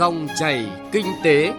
Dòng 0.00 0.28
chảy 0.38 0.70
kinh 0.92 1.06
tế. 1.22 1.52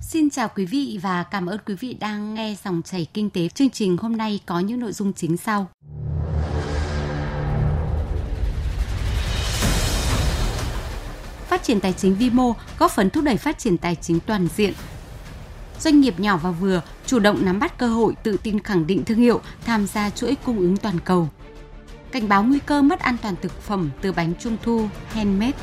Xin 0.00 0.30
chào 0.30 0.48
quý 0.56 0.66
vị 0.66 0.98
và 1.02 1.22
cảm 1.22 1.46
ơn 1.46 1.58
quý 1.66 1.74
vị 1.80 1.96
đang 2.00 2.34
nghe 2.34 2.54
dòng 2.64 2.82
chảy 2.82 3.06
kinh 3.14 3.30
tế. 3.30 3.48
Chương 3.48 3.70
trình 3.70 3.96
hôm 3.96 4.16
nay 4.16 4.40
có 4.46 4.60
những 4.60 4.80
nội 4.80 4.92
dung 4.92 5.12
chính 5.12 5.36
sau. 5.36 5.66
Phát 11.48 11.62
triển 11.62 11.80
tài 11.80 11.92
chính 11.92 12.14
vi 12.14 12.30
mô 12.30 12.52
góp 12.78 12.90
phần 12.90 13.10
thúc 13.10 13.24
đẩy 13.24 13.36
phát 13.36 13.58
triển 13.58 13.78
tài 13.78 13.94
chính 13.94 14.20
toàn 14.26 14.48
diện. 14.56 14.72
Doanh 15.84 16.00
nghiệp 16.00 16.20
nhỏ 16.20 16.36
và 16.36 16.50
vừa 16.50 16.82
chủ 17.06 17.18
động 17.18 17.44
nắm 17.44 17.58
bắt 17.58 17.78
cơ 17.78 17.88
hội 17.88 18.14
tự 18.22 18.36
tin 18.42 18.60
khẳng 18.60 18.86
định 18.86 19.04
thương 19.04 19.18
hiệu, 19.18 19.40
tham 19.64 19.86
gia 19.86 20.10
chuỗi 20.10 20.36
cung 20.44 20.58
ứng 20.58 20.76
toàn 20.76 21.00
cầu. 21.04 21.28
Cảnh 22.12 22.28
báo 22.28 22.42
nguy 22.42 22.58
cơ 22.58 22.82
mất 22.82 23.00
an 23.00 23.16
toàn 23.22 23.34
thực 23.42 23.62
phẩm 23.62 23.90
từ 24.00 24.12
bánh 24.12 24.32
trung 24.40 24.56
thu 24.62 24.88
handmade. 25.08 25.58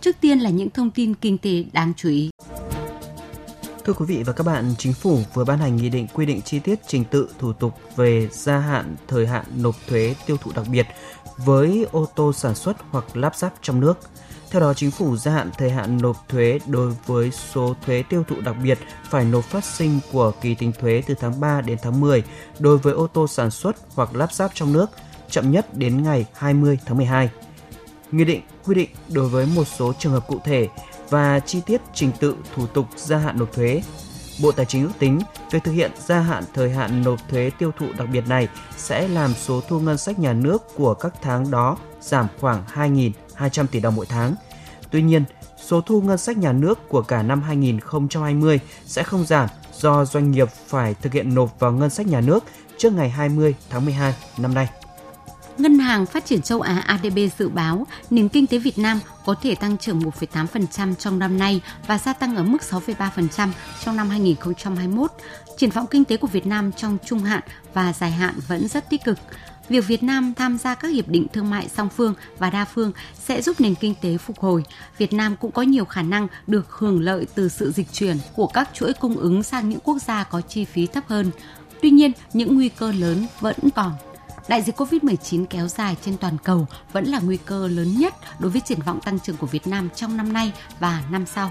Trước 0.00 0.16
tiên 0.20 0.38
là 0.38 0.50
những 0.50 0.70
thông 0.70 0.90
tin 0.90 1.14
kinh 1.14 1.38
tế 1.38 1.64
đáng 1.72 1.92
chú 1.96 2.08
ý. 2.08 2.30
Thưa 3.84 3.92
quý 3.92 4.04
vị 4.08 4.22
và 4.26 4.32
các 4.32 4.46
bạn, 4.46 4.74
Chính 4.78 4.92
phủ 4.92 5.18
vừa 5.34 5.44
ban 5.44 5.58
hành 5.58 5.76
nghị 5.76 5.88
định 5.88 6.06
quy 6.14 6.26
định 6.26 6.42
chi 6.42 6.58
tiết 6.58 6.78
trình 6.86 7.04
tự 7.04 7.28
thủ 7.38 7.52
tục 7.52 7.74
về 7.96 8.28
gia 8.32 8.58
hạn 8.58 8.96
thời 9.08 9.26
hạn 9.26 9.44
nộp 9.56 9.74
thuế 9.88 10.14
tiêu 10.26 10.36
thụ 10.36 10.50
đặc 10.54 10.66
biệt 10.70 10.86
với 11.36 11.86
ô 11.92 12.06
tô 12.14 12.32
sản 12.32 12.54
xuất 12.54 12.76
hoặc 12.90 13.16
lắp 13.16 13.36
ráp 13.36 13.54
trong 13.62 13.80
nước. 13.80 13.98
Theo 14.50 14.60
đó, 14.60 14.74
chính 14.74 14.90
phủ 14.90 15.16
gia 15.16 15.32
hạn 15.32 15.50
thời 15.58 15.70
hạn 15.70 15.98
nộp 16.02 16.28
thuế 16.28 16.58
đối 16.66 16.92
với 17.06 17.30
số 17.30 17.74
thuế 17.86 18.02
tiêu 18.08 18.24
thụ 18.28 18.40
đặc 18.40 18.56
biệt 18.62 18.78
phải 19.10 19.24
nộp 19.24 19.44
phát 19.44 19.64
sinh 19.64 20.00
của 20.12 20.32
kỳ 20.40 20.54
tính 20.54 20.72
thuế 20.80 21.02
từ 21.06 21.14
tháng 21.20 21.40
3 21.40 21.60
đến 21.60 21.78
tháng 21.82 22.00
10 22.00 22.22
đối 22.58 22.78
với 22.78 22.92
ô 22.92 23.06
tô 23.06 23.26
sản 23.28 23.50
xuất 23.50 23.76
hoặc 23.94 24.14
lắp 24.14 24.32
ráp 24.32 24.50
trong 24.54 24.72
nước, 24.72 24.90
chậm 25.30 25.50
nhất 25.50 25.74
đến 25.74 26.02
ngày 26.02 26.26
20 26.34 26.78
tháng 26.86 26.96
12. 26.96 27.30
Nghị 28.12 28.24
định 28.24 28.40
quy 28.66 28.74
định 28.74 28.90
đối 29.08 29.28
với 29.28 29.46
một 29.54 29.64
số 29.64 29.92
trường 29.98 30.12
hợp 30.12 30.26
cụ 30.26 30.38
thể 30.44 30.68
và 31.10 31.40
chi 31.40 31.60
tiết 31.66 31.80
trình 31.94 32.10
tự 32.20 32.36
thủ 32.54 32.66
tục 32.66 32.86
gia 32.96 33.18
hạn 33.18 33.38
nộp 33.38 33.52
thuế. 33.52 33.82
Bộ 34.42 34.52
Tài 34.52 34.66
chính 34.66 34.82
ước 34.82 34.92
tính 34.98 35.18
việc 35.50 35.64
thực 35.64 35.72
hiện 35.72 35.90
gia 36.06 36.20
hạn 36.20 36.44
thời 36.54 36.70
hạn 36.70 37.02
nộp 37.02 37.28
thuế 37.28 37.50
tiêu 37.58 37.72
thụ 37.78 37.86
đặc 37.98 38.08
biệt 38.12 38.28
này 38.28 38.48
sẽ 38.76 39.08
làm 39.08 39.34
số 39.34 39.60
thu 39.68 39.80
ngân 39.80 39.98
sách 39.98 40.18
nhà 40.18 40.32
nước 40.32 40.62
của 40.76 40.94
các 40.94 41.14
tháng 41.22 41.50
đó 41.50 41.76
giảm 42.00 42.26
khoảng 42.40 42.64
200 43.38 43.66
tỷ 43.66 43.80
đồng 43.80 43.96
mỗi 43.96 44.06
tháng. 44.06 44.34
Tuy 44.90 45.02
nhiên, 45.02 45.24
số 45.66 45.80
thu 45.80 46.00
ngân 46.00 46.18
sách 46.18 46.36
nhà 46.36 46.52
nước 46.52 46.88
của 46.88 47.02
cả 47.02 47.22
năm 47.22 47.42
2020 47.42 48.60
sẽ 48.86 49.02
không 49.02 49.26
giảm 49.26 49.48
do 49.78 50.04
doanh 50.04 50.30
nghiệp 50.30 50.48
phải 50.66 50.94
thực 50.94 51.12
hiện 51.12 51.34
nộp 51.34 51.60
vào 51.60 51.72
ngân 51.72 51.90
sách 51.90 52.06
nhà 52.06 52.20
nước 52.20 52.44
trước 52.78 52.92
ngày 52.92 53.10
20 53.10 53.54
tháng 53.70 53.84
12 53.84 54.14
năm 54.38 54.54
nay. 54.54 54.68
Ngân 55.58 55.78
hàng 55.78 56.06
Phát 56.06 56.24
triển 56.26 56.42
châu 56.42 56.60
Á 56.60 56.82
ADB 56.86 57.18
dự 57.38 57.48
báo 57.48 57.86
nền 58.10 58.28
kinh 58.28 58.46
tế 58.46 58.58
Việt 58.58 58.78
Nam 58.78 59.00
có 59.24 59.34
thể 59.42 59.54
tăng 59.54 59.78
trưởng 59.78 60.00
1,8% 60.00 60.94
trong 60.94 61.18
năm 61.18 61.38
nay 61.38 61.60
và 61.86 61.98
gia 61.98 62.12
tăng 62.12 62.36
ở 62.36 62.42
mức 62.42 62.58
6,3% 62.70 63.48
trong 63.84 63.96
năm 63.96 64.10
2021. 64.10 65.10
Triển 65.56 65.70
vọng 65.70 65.86
kinh 65.90 66.04
tế 66.04 66.16
của 66.16 66.26
Việt 66.26 66.46
Nam 66.46 66.72
trong 66.72 66.98
trung 67.04 67.18
hạn 67.18 67.42
và 67.74 67.92
dài 67.92 68.10
hạn 68.10 68.34
vẫn 68.48 68.68
rất 68.68 68.90
tích 68.90 69.04
cực. 69.04 69.18
Việc 69.68 69.86
Việt 69.86 70.02
Nam 70.02 70.34
tham 70.34 70.58
gia 70.58 70.74
các 70.74 70.88
hiệp 70.88 71.08
định 71.08 71.26
thương 71.32 71.50
mại 71.50 71.68
song 71.68 71.88
phương 71.88 72.14
và 72.38 72.50
đa 72.50 72.64
phương 72.64 72.92
sẽ 73.14 73.42
giúp 73.42 73.60
nền 73.60 73.74
kinh 73.74 73.94
tế 74.00 74.18
phục 74.18 74.38
hồi. 74.38 74.64
Việt 74.98 75.12
Nam 75.12 75.36
cũng 75.40 75.50
có 75.50 75.62
nhiều 75.62 75.84
khả 75.84 76.02
năng 76.02 76.26
được 76.46 76.70
hưởng 76.70 77.00
lợi 77.00 77.26
từ 77.34 77.48
sự 77.48 77.72
dịch 77.72 77.92
chuyển 77.92 78.16
của 78.34 78.46
các 78.46 78.70
chuỗi 78.74 78.92
cung 78.92 79.16
ứng 79.16 79.42
sang 79.42 79.68
những 79.68 79.80
quốc 79.80 79.98
gia 79.98 80.24
có 80.24 80.40
chi 80.40 80.64
phí 80.64 80.86
thấp 80.86 81.04
hơn. 81.08 81.30
Tuy 81.82 81.90
nhiên, 81.90 82.12
những 82.32 82.54
nguy 82.54 82.68
cơ 82.68 82.92
lớn 82.92 83.26
vẫn 83.40 83.56
còn 83.74 83.92
đại 84.48 84.62
dịch 84.62 84.76
COVID-19 84.76 85.46
kéo 85.46 85.68
dài 85.68 85.96
trên 86.04 86.16
toàn 86.16 86.36
cầu 86.44 86.66
vẫn 86.92 87.04
là 87.04 87.20
nguy 87.20 87.36
cơ 87.36 87.68
lớn 87.68 87.98
nhất 87.98 88.14
đối 88.38 88.50
với 88.50 88.60
triển 88.60 88.82
vọng 88.86 89.00
tăng 89.00 89.20
trưởng 89.20 89.36
của 89.36 89.46
Việt 89.46 89.66
Nam 89.66 89.88
trong 89.94 90.16
năm 90.16 90.32
nay 90.32 90.52
và 90.80 91.02
năm 91.10 91.26
sau. 91.26 91.50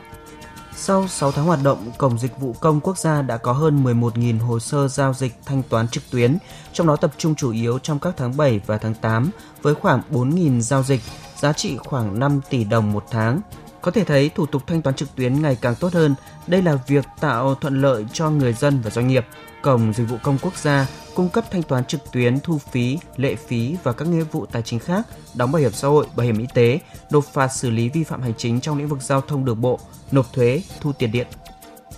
Sau 0.80 1.08
6 1.08 1.32
tháng 1.32 1.46
hoạt 1.46 1.60
động, 1.64 1.92
Cổng 1.98 2.20
Dịch 2.20 2.40
vụ 2.40 2.54
Công 2.54 2.80
Quốc 2.80 2.98
gia 2.98 3.22
đã 3.22 3.38
có 3.38 3.54
hơn 3.54 3.84
11.000 3.84 4.40
hồ 4.40 4.60
sơ 4.60 4.88
giao 4.88 5.14
dịch 5.14 5.34
thanh 5.46 5.64
toán 5.64 5.88
trực 5.88 6.04
tuyến, 6.12 6.38
trong 6.74 6.88
đó 6.88 6.96
tập 6.96 7.12
trung 7.18 7.36
chủ 7.36 7.52
yếu 7.52 7.80
trong 7.80 8.00
các 8.00 8.14
tháng 8.18 8.38
7 8.38 8.62
và 8.66 8.78
tháng 8.78 8.94
8 8.94 9.30
với 9.62 9.76
khoảng 9.76 10.02
4.000 10.12 10.60
giao 10.62 10.84
dịch, 10.84 11.02
giá 11.40 11.54
trị 11.54 11.78
khoảng 11.78 12.20
5 12.20 12.42
tỷ 12.50 12.64
đồng 12.64 12.94
một 12.94 13.04
tháng. 13.12 13.42
Có 13.88 13.92
thể 13.92 14.04
thấy 14.04 14.30
thủ 14.30 14.46
tục 14.46 14.68
thanh 14.68 14.82
toán 14.82 14.96
trực 14.96 15.16
tuyến 15.16 15.42
ngày 15.42 15.58
càng 15.62 15.76
tốt 15.76 15.94
hơn. 15.94 16.16
Đây 16.48 16.62
là 16.62 16.78
việc 16.88 17.06
tạo 17.20 17.56
thuận 17.56 17.82
lợi 17.82 18.06
cho 18.14 18.30
người 18.30 18.54
dân 18.54 18.82
và 18.82 18.90
doanh 18.90 19.08
nghiệp. 19.08 19.26
Cổng 19.62 19.94
Dịch 19.94 20.04
vụ 20.10 20.18
Công 20.24 20.38
Quốc 20.42 20.58
gia 20.58 20.88
cung 21.16 21.30
cấp 21.30 21.46
thanh 21.52 21.64
toán 21.64 21.86
trực 21.86 22.12
tuyến 22.12 22.40
thu 22.40 22.58
phí, 22.58 23.00
lệ 23.18 23.36
phí 23.36 23.76
và 23.84 23.92
các 23.94 24.08
nghĩa 24.08 24.24
vụ 24.32 24.46
tài 24.46 24.62
chính 24.62 24.80
khác, 24.80 25.08
đóng 25.34 25.52
bảo 25.52 25.62
hiểm 25.62 25.72
xã 25.72 25.88
hội, 25.88 26.08
bảo 26.16 26.26
hiểm 26.26 26.38
y 26.38 26.46
tế, 26.54 26.80
nộp 27.12 27.26
phạt 27.26 27.48
xử 27.48 27.70
lý 27.70 27.90
vi 27.90 28.04
phạm 28.04 28.22
hành 28.22 28.34
chính 28.38 28.62
trong 28.62 28.78
lĩnh 28.78 28.88
vực 28.88 29.02
giao 29.02 29.22
thông 29.22 29.46
đường 29.46 29.62
bộ, 29.62 29.80
nộp 30.12 30.34
thuế, 30.34 30.62
thu 30.82 30.94
tiền 30.94 31.12
điện. 31.12 31.28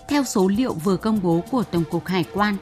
Theo 0.10 0.24
số 0.24 0.48
liệu 0.48 0.74
vừa 0.74 0.98
công 0.98 1.20
bố 1.24 1.44
của 1.52 1.64
Tổng 1.72 1.84
cục 1.92 2.06
Hải 2.06 2.26
quan, 2.34 2.58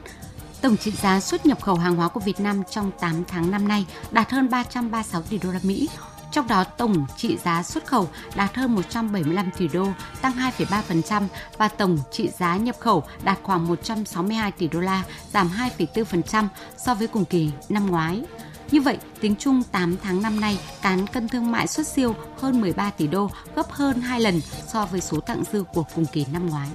tổng 0.60 0.76
trị 0.76 0.90
giá 0.90 1.20
xuất 1.20 1.46
nhập 1.46 1.62
khẩu 1.62 1.74
hàng 1.74 1.96
hóa 1.96 2.08
của 2.08 2.20
Việt 2.20 2.40
Nam 2.40 2.62
trong 2.70 2.90
8 3.00 3.24
tháng 3.28 3.50
năm 3.50 3.68
nay 3.68 3.86
đạt 4.10 4.30
hơn 4.30 4.50
336 4.50 5.22
tỷ 5.22 5.38
đô 5.38 5.50
la 5.52 5.60
Mỹ, 5.62 5.88
trong 6.38 6.48
đó 6.48 6.64
tổng 6.64 7.06
trị 7.16 7.36
giá 7.36 7.62
xuất 7.62 7.86
khẩu 7.86 8.08
đạt 8.36 8.54
hơn 8.54 8.74
175 8.74 9.50
tỷ 9.58 9.68
đô, 9.68 9.88
tăng 10.20 10.32
2,3% 10.58 11.26
và 11.56 11.68
tổng 11.68 11.98
trị 12.10 12.28
giá 12.38 12.56
nhập 12.56 12.76
khẩu 12.78 13.04
đạt 13.24 13.38
khoảng 13.42 13.66
162 13.66 14.52
tỷ 14.52 14.68
đô 14.68 14.80
la, 14.80 15.02
giảm 15.32 15.50
2,4% 15.78 16.46
so 16.76 16.94
với 16.94 17.06
cùng 17.08 17.24
kỳ 17.24 17.50
năm 17.68 17.86
ngoái. 17.86 18.22
Như 18.70 18.80
vậy, 18.80 18.98
tính 19.20 19.34
chung 19.38 19.62
8 19.72 19.96
tháng 20.02 20.22
năm 20.22 20.40
nay, 20.40 20.58
cán 20.82 21.06
cân 21.06 21.28
thương 21.28 21.50
mại 21.50 21.66
xuất 21.66 21.86
siêu 21.86 22.14
hơn 22.40 22.60
13 22.60 22.90
tỷ 22.90 23.06
đô, 23.06 23.30
gấp 23.54 23.70
hơn 23.70 24.00
2 24.00 24.20
lần 24.20 24.40
so 24.66 24.86
với 24.86 25.00
số 25.00 25.20
thặng 25.20 25.42
dư 25.52 25.62
của 25.62 25.84
cùng 25.94 26.06
kỳ 26.12 26.26
năm 26.32 26.50
ngoái. 26.50 26.68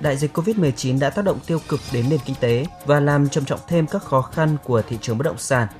Đại 0.00 0.16
dịch 0.16 0.38
COVID-19 0.38 0.98
đã 0.98 1.10
tác 1.10 1.24
động 1.24 1.38
tiêu 1.46 1.60
cực 1.68 1.80
đến 1.92 2.06
nền 2.10 2.20
kinh 2.24 2.36
tế 2.40 2.66
và 2.84 3.00
làm 3.00 3.28
trầm 3.28 3.44
trọng 3.44 3.60
thêm 3.68 3.86
các 3.86 4.04
khó 4.04 4.22
khăn 4.22 4.56
của 4.64 4.82
thị 4.82 4.98
trường 5.00 5.18
bất 5.18 5.24
động 5.24 5.38
sản– 5.38 5.68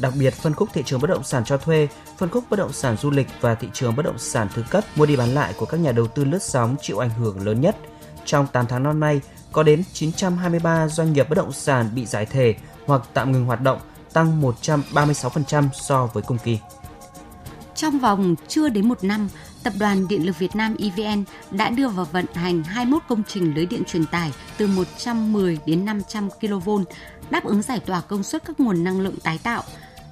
Đặc 0.00 0.12
biệt, 0.18 0.34
phân 0.34 0.54
khúc 0.54 0.68
thị 0.72 0.82
trường 0.86 1.00
bất 1.00 1.10
động 1.10 1.24
sản 1.24 1.44
cho 1.44 1.56
thuê, 1.56 1.88
phân 2.18 2.28
khúc 2.28 2.44
bất 2.50 2.56
động 2.56 2.72
sản 2.72 2.96
du 2.96 3.10
lịch 3.10 3.26
và 3.40 3.54
thị 3.54 3.68
trường 3.72 3.96
bất 3.96 4.02
động 4.02 4.18
sản 4.18 4.48
thứ 4.54 4.62
cấp 4.70 4.84
mua 4.96 5.06
đi 5.06 5.16
bán 5.16 5.34
lại 5.34 5.54
của 5.56 5.66
các 5.66 5.80
nhà 5.80 5.92
đầu 5.92 6.06
tư 6.06 6.24
lướt 6.24 6.42
sóng 6.42 6.76
chịu 6.82 6.98
ảnh 6.98 7.10
hưởng 7.10 7.46
lớn 7.46 7.60
nhất. 7.60 7.76
Trong 8.24 8.46
8 8.46 8.66
tháng 8.66 8.82
năm 8.82 9.00
nay, 9.00 9.20
có 9.52 9.62
đến 9.62 9.82
923 9.92 10.88
doanh 10.88 11.12
nghiệp 11.12 11.28
bất 11.28 11.34
động 11.38 11.52
sản 11.52 11.90
bị 11.94 12.06
giải 12.06 12.26
thể 12.26 12.54
hoặc 12.86 13.02
tạm 13.14 13.32
ngừng 13.32 13.44
hoạt 13.44 13.60
động, 13.60 13.80
tăng 14.12 14.42
136% 14.42 15.68
so 15.72 16.06
với 16.06 16.22
cùng 16.22 16.38
kỳ. 16.44 16.58
Trong 17.74 17.98
vòng 17.98 18.34
chưa 18.48 18.68
đến 18.68 18.88
một 18.88 19.04
năm, 19.04 19.28
Tập 19.62 19.72
đoàn 19.78 20.08
Điện 20.08 20.26
lực 20.26 20.38
Việt 20.38 20.56
Nam 20.56 20.76
EVN 20.78 21.24
đã 21.50 21.70
đưa 21.70 21.88
vào 21.88 22.06
vận 22.12 22.26
hành 22.34 22.62
21 22.62 23.02
công 23.08 23.22
trình 23.28 23.54
lưới 23.54 23.66
điện 23.66 23.82
truyền 23.84 24.06
tải 24.06 24.32
từ 24.56 24.66
110 24.66 25.58
đến 25.66 25.84
500 25.84 26.28
kV, 26.30 26.70
đáp 27.30 27.44
ứng 27.44 27.62
giải 27.62 27.80
tỏa 27.80 28.00
công 28.00 28.22
suất 28.22 28.44
các 28.44 28.60
nguồn 28.60 28.84
năng 28.84 29.00
lượng 29.00 29.16
tái 29.22 29.38
tạo. 29.42 29.62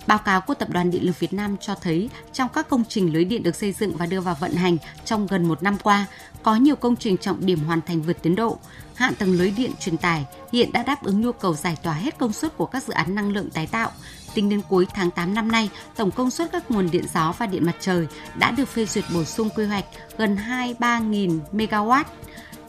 Báo 0.07 0.19
cáo 0.19 0.41
của 0.41 0.55
Tập 0.55 0.69
đoàn 0.71 0.91
Điện 0.91 1.07
lực 1.07 1.21
Việt 1.21 1.33
Nam 1.33 1.57
cho 1.61 1.75
thấy 1.75 2.11
trong 2.33 2.49
các 2.55 2.69
công 2.69 2.85
trình 2.89 3.13
lưới 3.13 3.25
điện 3.25 3.43
được 3.43 3.57
xây 3.57 3.73
dựng 3.73 3.97
và 3.97 4.07
đưa 4.07 4.21
vào 4.21 4.37
vận 4.41 4.53
hành 4.53 4.77
trong 5.05 5.27
gần 5.27 5.49
một 5.49 5.63
năm 5.63 5.77
qua, 5.83 6.07
có 6.43 6.57
nhiều 6.57 6.77
công 6.77 6.97
trình 6.97 7.17
trọng 7.17 7.47
điểm 7.47 7.59
hoàn 7.65 7.81
thành 7.81 8.03
vượt 8.03 8.23
tiến 8.23 8.35
độ. 8.35 8.59
Hạ 8.95 9.13
tầng 9.19 9.33
lưới 9.33 9.51
điện 9.51 9.71
truyền 9.81 9.97
tải 9.97 10.25
hiện 10.53 10.73
đã 10.73 10.83
đáp 10.83 11.05
ứng 11.05 11.21
nhu 11.21 11.33
cầu 11.33 11.55
giải 11.55 11.77
tỏa 11.83 11.95
hết 11.95 12.19
công 12.19 12.33
suất 12.33 12.57
của 12.57 12.67
các 12.67 12.83
dự 12.83 12.93
án 12.93 13.15
năng 13.15 13.33
lượng 13.33 13.51
tái 13.51 13.67
tạo. 13.67 13.91
Tính 14.35 14.49
đến 14.49 14.61
cuối 14.69 14.87
tháng 14.95 15.11
8 15.11 15.35
năm 15.35 15.53
nay, 15.53 15.71
tổng 15.97 16.11
công 16.11 16.31
suất 16.31 16.53
các 16.53 16.71
nguồn 16.71 16.91
điện 16.91 17.05
gió 17.15 17.35
và 17.39 17.47
điện 17.47 17.67
mặt 17.67 17.77
trời 17.81 18.07
đã 18.39 18.51
được 18.51 18.69
phê 18.69 18.87
duyệt 18.87 19.05
bổ 19.15 19.25
sung 19.25 19.51
quy 19.57 19.65
hoạch 19.65 19.85
gần 20.19 20.37
23.000 20.37 21.41
MW. 21.53 22.05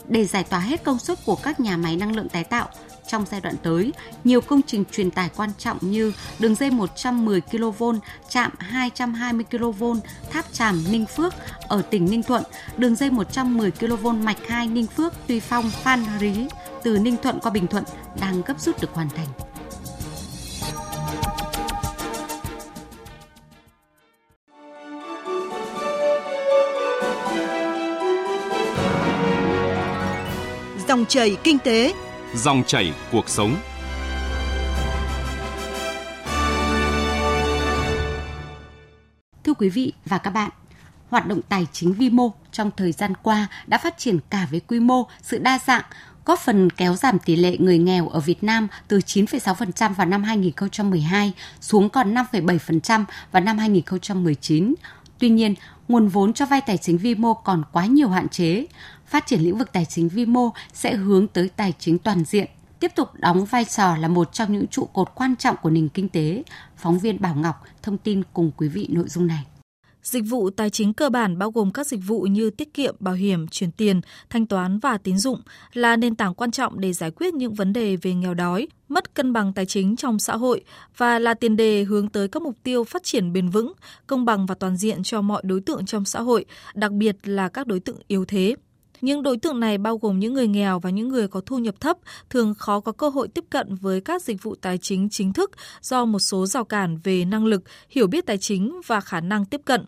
Để 0.08 0.24
giải 0.24 0.44
tỏa 0.44 0.58
hết 0.58 0.84
công 0.84 0.98
suất 0.98 1.18
của 1.24 1.36
các 1.36 1.60
nhà 1.60 1.76
máy 1.76 1.96
năng 1.96 2.16
lượng 2.16 2.28
tái 2.28 2.44
tạo, 2.44 2.68
trong 3.08 3.24
giai 3.30 3.40
đoạn 3.40 3.54
tới, 3.62 3.92
nhiều 4.24 4.40
công 4.40 4.60
trình 4.66 4.84
truyền 4.92 5.10
tải 5.10 5.30
quan 5.36 5.50
trọng 5.58 5.78
như 5.80 6.12
đường 6.38 6.54
dây 6.54 6.70
110 6.70 7.40
kV, 7.40 7.84
trạm 8.28 8.52
220 8.58 9.44
kV, 9.50 9.84
tháp 10.30 10.52
tràm 10.52 10.84
Ninh 10.90 11.06
Phước 11.06 11.34
ở 11.68 11.82
tỉnh 11.82 12.10
Ninh 12.10 12.22
Thuận, 12.22 12.42
đường 12.76 12.94
dây 12.94 13.10
110 13.10 13.70
kV 13.70 14.06
mạch 14.06 14.48
2 14.48 14.66
Ninh 14.66 14.86
Phước, 14.86 15.12
Tuy 15.26 15.40
Phong, 15.40 15.70
Phan 15.70 16.04
Rí 16.20 16.32
từ 16.82 16.98
Ninh 16.98 17.16
Thuận 17.22 17.40
qua 17.40 17.50
Bình 17.50 17.66
Thuận 17.66 17.84
đang 18.20 18.42
gấp 18.42 18.60
rút 18.60 18.80
được 18.80 18.94
hoàn 18.94 19.08
thành. 19.08 19.26
Dòng 30.88 31.04
chảy 31.08 31.36
kinh 31.44 31.58
tế, 31.58 31.94
Dòng 32.34 32.62
chảy 32.66 32.92
cuộc 33.12 33.28
sống. 33.28 33.56
Thưa 39.44 39.54
quý 39.54 39.68
vị 39.68 39.92
và 40.06 40.18
các 40.18 40.30
bạn, 40.30 40.50
hoạt 41.08 41.26
động 41.26 41.40
tài 41.48 41.66
chính 41.72 41.92
vi 41.92 42.10
mô 42.10 42.32
trong 42.52 42.70
thời 42.76 42.92
gian 42.92 43.12
qua 43.22 43.46
đã 43.66 43.78
phát 43.78 43.98
triển 43.98 44.18
cả 44.30 44.48
về 44.50 44.60
quy 44.60 44.80
mô, 44.80 45.06
sự 45.22 45.38
đa 45.38 45.58
dạng, 45.66 45.84
góp 46.24 46.38
phần 46.38 46.70
kéo 46.70 46.94
giảm 46.94 47.18
tỷ 47.18 47.36
lệ 47.36 47.56
người 47.58 47.78
nghèo 47.78 48.08
ở 48.08 48.20
Việt 48.20 48.42
Nam 48.42 48.68
từ 48.88 48.98
9,6% 48.98 49.94
vào 49.94 50.06
năm 50.06 50.22
2012 50.22 51.32
xuống 51.60 51.88
còn 51.88 52.14
5,7% 52.14 53.04
vào 53.32 53.42
năm 53.42 53.58
2019. 53.58 54.74
Tuy 55.18 55.28
nhiên, 55.28 55.54
nguồn 55.88 56.08
vốn 56.08 56.32
cho 56.32 56.46
vay 56.46 56.60
tài 56.60 56.78
chính 56.78 56.98
vi 56.98 57.14
mô 57.14 57.34
còn 57.34 57.62
quá 57.72 57.86
nhiều 57.86 58.08
hạn 58.08 58.28
chế. 58.28 58.66
Phát 59.08 59.26
triển 59.26 59.40
lĩnh 59.40 59.58
vực 59.58 59.72
tài 59.72 59.84
chính 59.84 60.08
vi 60.08 60.26
mô 60.26 60.50
sẽ 60.72 60.96
hướng 60.96 61.28
tới 61.28 61.48
tài 61.56 61.72
chính 61.78 61.98
toàn 61.98 62.24
diện, 62.24 62.48
tiếp 62.80 62.92
tục 62.96 63.08
đóng 63.14 63.44
vai 63.44 63.64
trò 63.64 63.96
là 63.96 64.08
một 64.08 64.32
trong 64.32 64.52
những 64.52 64.66
trụ 64.66 64.84
cột 64.84 65.08
quan 65.14 65.36
trọng 65.36 65.56
của 65.62 65.70
nền 65.70 65.88
kinh 65.88 66.08
tế. 66.08 66.42
Phóng 66.76 66.98
viên 66.98 67.20
Bảo 67.20 67.34
Ngọc 67.34 67.64
thông 67.82 67.98
tin 67.98 68.22
cùng 68.32 68.50
quý 68.56 68.68
vị 68.68 68.86
nội 68.90 69.08
dung 69.08 69.26
này. 69.26 69.44
Dịch 70.02 70.24
vụ 70.28 70.50
tài 70.50 70.70
chính 70.70 70.92
cơ 70.92 71.10
bản 71.10 71.38
bao 71.38 71.50
gồm 71.50 71.70
các 71.70 71.86
dịch 71.86 72.00
vụ 72.06 72.22
như 72.22 72.50
tiết 72.50 72.74
kiệm, 72.74 72.96
bảo 73.00 73.14
hiểm, 73.14 73.48
chuyển 73.48 73.72
tiền, 73.72 74.00
thanh 74.30 74.46
toán 74.46 74.78
và 74.78 74.98
tín 74.98 75.18
dụng 75.18 75.40
là 75.72 75.96
nền 75.96 76.14
tảng 76.14 76.34
quan 76.34 76.50
trọng 76.50 76.80
để 76.80 76.92
giải 76.92 77.10
quyết 77.10 77.34
những 77.34 77.54
vấn 77.54 77.72
đề 77.72 77.96
về 77.96 78.14
nghèo 78.14 78.34
đói, 78.34 78.68
mất 78.88 79.14
cân 79.14 79.32
bằng 79.32 79.52
tài 79.52 79.66
chính 79.66 79.96
trong 79.96 80.18
xã 80.18 80.36
hội 80.36 80.64
và 80.96 81.18
là 81.18 81.34
tiền 81.34 81.56
đề 81.56 81.84
hướng 81.84 82.08
tới 82.08 82.28
các 82.28 82.42
mục 82.42 82.56
tiêu 82.62 82.84
phát 82.84 83.02
triển 83.02 83.32
bền 83.32 83.48
vững, 83.48 83.72
công 84.06 84.24
bằng 84.24 84.46
và 84.46 84.54
toàn 84.54 84.76
diện 84.76 85.02
cho 85.02 85.22
mọi 85.22 85.42
đối 85.44 85.60
tượng 85.60 85.86
trong 85.86 86.04
xã 86.04 86.20
hội, 86.20 86.44
đặc 86.74 86.92
biệt 86.92 87.16
là 87.24 87.48
các 87.48 87.66
đối 87.66 87.80
tượng 87.80 87.98
yếu 88.08 88.24
thế. 88.24 88.54
Những 89.00 89.22
đối 89.22 89.36
tượng 89.36 89.60
này 89.60 89.78
bao 89.78 89.98
gồm 89.98 90.18
những 90.18 90.34
người 90.34 90.48
nghèo 90.48 90.78
và 90.78 90.90
những 90.90 91.08
người 91.08 91.28
có 91.28 91.40
thu 91.40 91.58
nhập 91.58 91.80
thấp 91.80 91.98
thường 92.30 92.54
khó 92.54 92.80
có 92.80 92.92
cơ 92.92 93.08
hội 93.08 93.28
tiếp 93.28 93.44
cận 93.50 93.74
với 93.74 94.00
các 94.00 94.22
dịch 94.22 94.42
vụ 94.42 94.54
tài 94.54 94.78
chính 94.78 95.08
chính 95.08 95.32
thức 95.32 95.50
do 95.80 96.04
một 96.04 96.18
số 96.18 96.46
rào 96.46 96.64
cản 96.64 96.98
về 97.04 97.24
năng 97.24 97.44
lực, 97.44 97.62
hiểu 97.90 98.06
biết 98.06 98.26
tài 98.26 98.38
chính 98.38 98.80
và 98.86 99.00
khả 99.00 99.20
năng 99.20 99.44
tiếp 99.44 99.60
cận. 99.64 99.84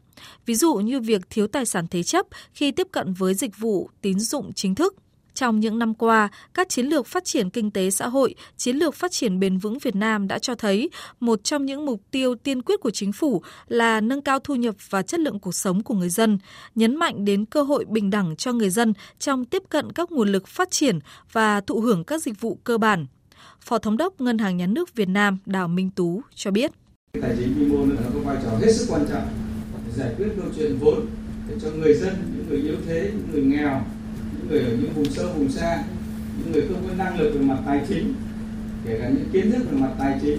Ví 0.46 0.54
dụ 0.54 0.74
như 0.74 1.00
việc 1.00 1.30
thiếu 1.30 1.46
tài 1.46 1.66
sản 1.66 1.86
thế 1.90 2.02
chấp 2.02 2.26
khi 2.52 2.72
tiếp 2.72 2.88
cận 2.92 3.12
với 3.12 3.34
dịch 3.34 3.58
vụ 3.58 3.90
tín 4.00 4.20
dụng 4.20 4.52
chính 4.52 4.74
thức. 4.74 4.94
Trong 5.40 5.60
những 5.60 5.78
năm 5.78 5.94
qua, 5.94 6.28
các 6.54 6.68
chiến 6.68 6.86
lược 6.86 7.06
phát 7.06 7.24
triển 7.24 7.50
kinh 7.50 7.70
tế 7.70 7.90
xã 7.90 8.08
hội, 8.08 8.34
chiến 8.56 8.76
lược 8.76 8.94
phát 8.94 9.12
triển 9.12 9.40
bền 9.40 9.58
vững 9.58 9.78
Việt 9.78 9.96
Nam 9.96 10.28
đã 10.28 10.38
cho 10.38 10.54
thấy 10.54 10.90
một 11.20 11.44
trong 11.44 11.66
những 11.66 11.86
mục 11.86 12.02
tiêu 12.10 12.34
tiên 12.34 12.62
quyết 12.62 12.80
của 12.80 12.90
chính 12.90 13.12
phủ 13.12 13.42
là 13.68 14.00
nâng 14.00 14.22
cao 14.22 14.38
thu 14.38 14.54
nhập 14.54 14.74
và 14.90 15.02
chất 15.02 15.20
lượng 15.20 15.40
cuộc 15.40 15.54
sống 15.54 15.82
của 15.82 15.94
người 15.94 16.08
dân, 16.08 16.38
nhấn 16.74 16.96
mạnh 16.96 17.24
đến 17.24 17.44
cơ 17.44 17.62
hội 17.62 17.84
bình 17.88 18.10
đẳng 18.10 18.36
cho 18.36 18.52
người 18.52 18.70
dân 18.70 18.92
trong 19.18 19.44
tiếp 19.44 19.62
cận 19.68 19.92
các 19.92 20.12
nguồn 20.12 20.28
lực 20.28 20.48
phát 20.48 20.70
triển 20.70 20.98
và 21.32 21.60
thụ 21.60 21.80
hưởng 21.80 22.04
các 22.04 22.22
dịch 22.22 22.40
vụ 22.40 22.58
cơ 22.64 22.78
bản. 22.78 23.06
Phó 23.60 23.78
Thống 23.78 23.96
đốc 23.96 24.20
Ngân 24.20 24.38
hàng 24.38 24.56
Nhà 24.56 24.66
nước 24.66 24.94
Việt 24.94 25.08
Nam 25.08 25.38
Đào 25.46 25.68
Minh 25.68 25.90
Tú 25.90 26.22
cho 26.34 26.50
biết. 26.50 26.70
Tài 27.22 27.36
chính 27.38 27.54
vĩ 27.54 27.64
mô 27.64 27.86
là 27.86 28.02
có 28.14 28.20
vai 28.20 28.36
trò 28.44 28.50
hết 28.50 28.72
sức 28.72 28.86
quan 28.88 29.06
trọng 29.10 29.28
để 29.86 29.92
giải 29.96 30.14
quyết 30.16 30.28
câu 30.36 30.46
chuyện 30.56 30.78
vốn 30.80 31.06
để 31.48 31.54
cho 31.62 31.70
người 31.70 31.94
dân, 31.94 32.14
những 32.36 32.48
người 32.48 32.58
yếu 32.58 32.76
thế, 32.86 33.12
những 33.14 33.28
người 33.32 33.42
nghèo 33.42 33.82
người 34.48 34.58
ở 34.58 34.76
những 34.80 34.92
vùng 34.94 35.10
sâu 35.10 35.32
vùng 35.32 35.48
xa 35.48 35.84
những 36.38 36.52
người 36.52 36.68
không 36.68 36.88
có 36.88 36.94
năng 36.94 37.20
lực 37.20 37.30
về 37.34 37.40
mặt 37.40 37.58
tài 37.66 37.84
chính 37.88 38.14
kể 38.84 38.98
cả 39.00 39.08
những 39.08 39.28
kiến 39.32 39.52
thức 39.52 39.62
về 39.70 39.78
mặt 39.80 39.92
tài 39.98 40.18
chính 40.22 40.38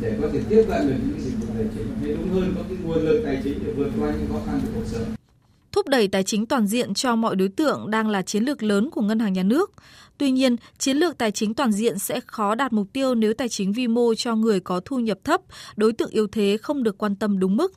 để 0.00 0.18
có 0.22 0.28
thể 0.32 0.40
tiếp 0.48 0.64
cận 0.68 0.86
được 0.88 0.94
những 1.08 1.20
dịch 1.20 1.34
vụ 1.40 1.46
tài 1.54 1.66
chính 1.74 1.86
hay 2.00 2.16
đúng 2.16 2.32
hơn 2.32 2.54
có 2.56 2.62
cái 2.68 2.78
nguồn 2.82 3.04
lực 3.04 3.22
tài 3.24 3.40
chính 3.44 3.58
để 3.66 3.72
vượt 3.72 3.90
qua 4.00 4.10
những 4.10 4.28
khó 4.32 4.40
khăn 4.46 4.60
của 4.62 4.68
cuộc 4.74 4.86
sống 4.86 5.04
Thúc 5.72 5.88
đẩy 5.88 6.08
tài 6.08 6.22
chính 6.22 6.46
toàn 6.46 6.66
diện 6.66 6.94
cho 6.94 7.16
mọi 7.16 7.36
đối 7.36 7.48
tượng 7.48 7.90
đang 7.90 8.08
là 8.08 8.22
chiến 8.22 8.44
lược 8.44 8.62
lớn 8.62 8.90
của 8.90 9.00
ngân 9.00 9.18
hàng 9.18 9.32
nhà 9.32 9.42
nước. 9.42 9.72
Tuy 10.18 10.30
nhiên, 10.30 10.56
chiến 10.78 10.96
lược 10.96 11.18
tài 11.18 11.30
chính 11.30 11.54
toàn 11.54 11.72
diện 11.72 11.98
sẽ 11.98 12.20
khó 12.26 12.54
đạt 12.54 12.72
mục 12.72 12.86
tiêu 12.92 13.14
nếu 13.14 13.34
tài 13.34 13.48
chính 13.48 13.72
vi 13.72 13.88
mô 13.88 14.14
cho 14.14 14.36
người 14.36 14.60
có 14.60 14.80
thu 14.84 14.98
nhập 14.98 15.18
thấp, 15.24 15.40
đối 15.76 15.92
tượng 15.92 16.10
yếu 16.10 16.26
thế 16.26 16.56
không 16.62 16.82
được 16.82 16.98
quan 16.98 17.16
tâm 17.16 17.38
đúng 17.38 17.56
mức. 17.56 17.72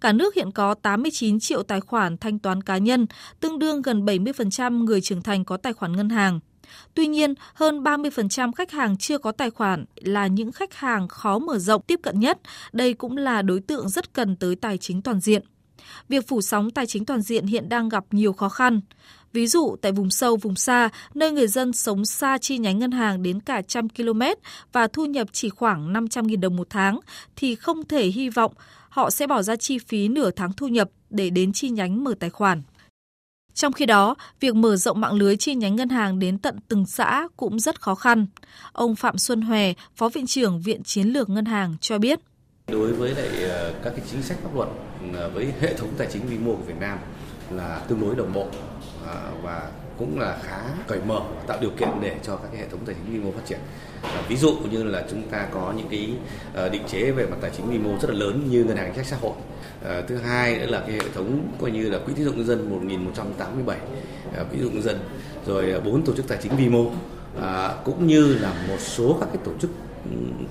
Cả 0.00 0.12
nước 0.12 0.34
hiện 0.34 0.52
có 0.52 0.74
89 0.74 1.40
triệu 1.40 1.62
tài 1.62 1.80
khoản 1.80 2.16
thanh 2.16 2.38
toán 2.38 2.62
cá 2.62 2.78
nhân, 2.78 3.06
tương 3.40 3.58
đương 3.58 3.82
gần 3.82 4.04
70% 4.04 4.84
người 4.84 5.00
trưởng 5.00 5.22
thành 5.22 5.44
có 5.44 5.56
tài 5.56 5.72
khoản 5.72 5.96
ngân 5.96 6.08
hàng. 6.08 6.40
Tuy 6.94 7.06
nhiên, 7.06 7.34
hơn 7.54 7.82
30% 7.82 8.52
khách 8.52 8.70
hàng 8.70 8.96
chưa 8.96 9.18
có 9.18 9.32
tài 9.32 9.50
khoản 9.50 9.84
là 9.94 10.26
những 10.26 10.52
khách 10.52 10.74
hàng 10.74 11.08
khó 11.08 11.38
mở 11.38 11.58
rộng 11.58 11.82
tiếp 11.82 12.00
cận 12.02 12.20
nhất. 12.20 12.38
Đây 12.72 12.94
cũng 12.94 13.16
là 13.16 13.42
đối 13.42 13.60
tượng 13.60 13.88
rất 13.88 14.12
cần 14.12 14.36
tới 14.36 14.56
tài 14.56 14.78
chính 14.78 15.02
toàn 15.02 15.20
diện. 15.20 15.42
Việc 16.08 16.28
phủ 16.28 16.42
sóng 16.42 16.70
tài 16.70 16.86
chính 16.86 17.04
toàn 17.04 17.20
diện 17.20 17.46
hiện 17.46 17.68
đang 17.68 17.88
gặp 17.88 18.04
nhiều 18.10 18.32
khó 18.32 18.48
khăn. 18.48 18.80
Ví 19.32 19.46
dụ 19.46 19.76
tại 19.82 19.92
vùng 19.92 20.10
sâu, 20.10 20.36
vùng 20.36 20.56
xa, 20.56 20.88
nơi 21.14 21.32
người 21.32 21.46
dân 21.46 21.72
sống 21.72 22.04
xa 22.04 22.38
chi 22.38 22.58
nhánh 22.58 22.78
ngân 22.78 22.90
hàng 22.90 23.22
đến 23.22 23.40
cả 23.40 23.62
trăm 23.62 23.88
km 23.88 24.22
và 24.72 24.86
thu 24.86 25.06
nhập 25.06 25.28
chỉ 25.32 25.48
khoảng 25.48 25.92
500.000 25.92 26.40
đồng 26.40 26.56
một 26.56 26.66
tháng, 26.70 27.00
thì 27.36 27.54
không 27.54 27.84
thể 27.84 28.06
hy 28.06 28.28
vọng 28.28 28.52
họ 28.90 29.10
sẽ 29.10 29.26
bỏ 29.26 29.42
ra 29.42 29.56
chi 29.56 29.78
phí 29.78 30.08
nửa 30.08 30.30
tháng 30.30 30.52
thu 30.52 30.68
nhập 30.68 30.90
để 31.10 31.30
đến 31.30 31.52
chi 31.52 31.70
nhánh 31.70 32.04
mở 32.04 32.14
tài 32.20 32.30
khoản. 32.30 32.62
Trong 33.54 33.72
khi 33.72 33.86
đó, 33.86 34.14
việc 34.40 34.54
mở 34.54 34.76
rộng 34.76 35.00
mạng 35.00 35.12
lưới 35.12 35.36
chi 35.36 35.54
nhánh 35.54 35.76
ngân 35.76 35.88
hàng 35.88 36.18
đến 36.18 36.38
tận 36.38 36.58
từng 36.68 36.86
xã 36.86 37.28
cũng 37.36 37.58
rất 37.58 37.80
khó 37.80 37.94
khăn. 37.94 38.26
Ông 38.72 38.96
Phạm 38.96 39.18
Xuân 39.18 39.40
Hòe, 39.40 39.72
Phó 39.96 40.08
Viện 40.08 40.26
trưởng 40.26 40.60
Viện 40.60 40.82
Chiến 40.82 41.08
lược 41.08 41.28
Ngân 41.30 41.44
hàng 41.44 41.76
cho 41.80 41.98
biết. 41.98 42.20
Đối 42.66 42.92
với 42.92 43.14
lại 43.14 43.42
ờ, 43.42 43.74
các 43.84 43.92
cái 43.96 44.06
chính 44.10 44.22
sách 44.22 44.38
pháp 44.42 44.54
luật 44.54 44.68
ừ, 45.12 45.30
với 45.34 45.52
hệ 45.60 45.74
thống 45.74 45.88
tài 45.98 46.08
chính 46.12 46.26
vi 46.26 46.38
mô 46.38 46.56
của 46.56 46.62
Việt 46.62 46.80
Nam 46.80 46.98
là 47.50 47.84
tương 47.88 48.00
đối 48.00 48.16
đồng 48.16 48.32
bộ 48.32 48.48
à, 49.06 49.32
và 49.42 49.70
cũng 50.00 50.20
là 50.20 50.38
khá 50.42 50.58
cởi 50.88 50.98
mở 51.06 51.20
tạo 51.46 51.58
điều 51.60 51.70
kiện 51.70 51.88
để 52.00 52.16
cho 52.22 52.36
các 52.36 52.48
cái 52.52 52.60
hệ 52.60 52.68
thống 52.68 52.80
tài 52.86 52.94
chính 52.94 53.12
vi 53.12 53.24
mô 53.24 53.32
phát 53.32 53.46
triển. 53.46 53.58
À, 54.02 54.22
ví 54.28 54.36
dụ 54.36 54.56
như 54.70 54.82
là 54.82 55.04
chúng 55.10 55.22
ta 55.28 55.46
có 55.52 55.72
những 55.76 55.88
cái 55.90 56.10
uh, 56.66 56.72
định 56.72 56.82
chế 56.88 57.10
về 57.10 57.26
mặt 57.26 57.36
tài 57.40 57.50
chính 57.56 57.70
vi 57.70 57.78
mô 57.78 57.98
rất 57.98 58.10
là 58.10 58.14
lớn 58.14 58.46
như 58.50 58.64
ngân 58.64 58.76
hàng 58.76 58.92
chính 58.94 59.04
sách 59.04 59.06
xã 59.06 59.16
hội. 59.16 59.36
À, 59.84 60.02
thứ 60.08 60.16
hai 60.16 60.58
nữa 60.58 60.66
là 60.66 60.80
cái 60.80 60.92
hệ 60.92 61.08
thống 61.14 61.52
coi 61.60 61.70
như 61.70 61.90
là 61.90 61.98
quỹ 61.98 62.12
tín 62.14 62.24
dụng 62.24 62.36
nhân 62.36 62.46
dân 62.46 62.70
1187 62.70 63.76
à, 63.76 63.82
ờ, 64.36 64.44
quỹ 64.44 64.56
tín 64.56 64.64
dụng 64.64 64.74
nhân 64.74 64.82
dân. 64.82 64.98
Rồi 65.46 65.80
bốn 65.84 66.04
tổ 66.04 66.12
chức 66.16 66.28
tài 66.28 66.38
chính 66.42 66.56
vi 66.56 66.68
mô 66.68 66.90
à, 67.42 67.74
cũng 67.84 68.06
như 68.06 68.34
là 68.34 68.52
một 68.68 68.80
số 68.80 69.16
các 69.20 69.28
cái 69.32 69.42
tổ 69.44 69.52
chức 69.60 69.70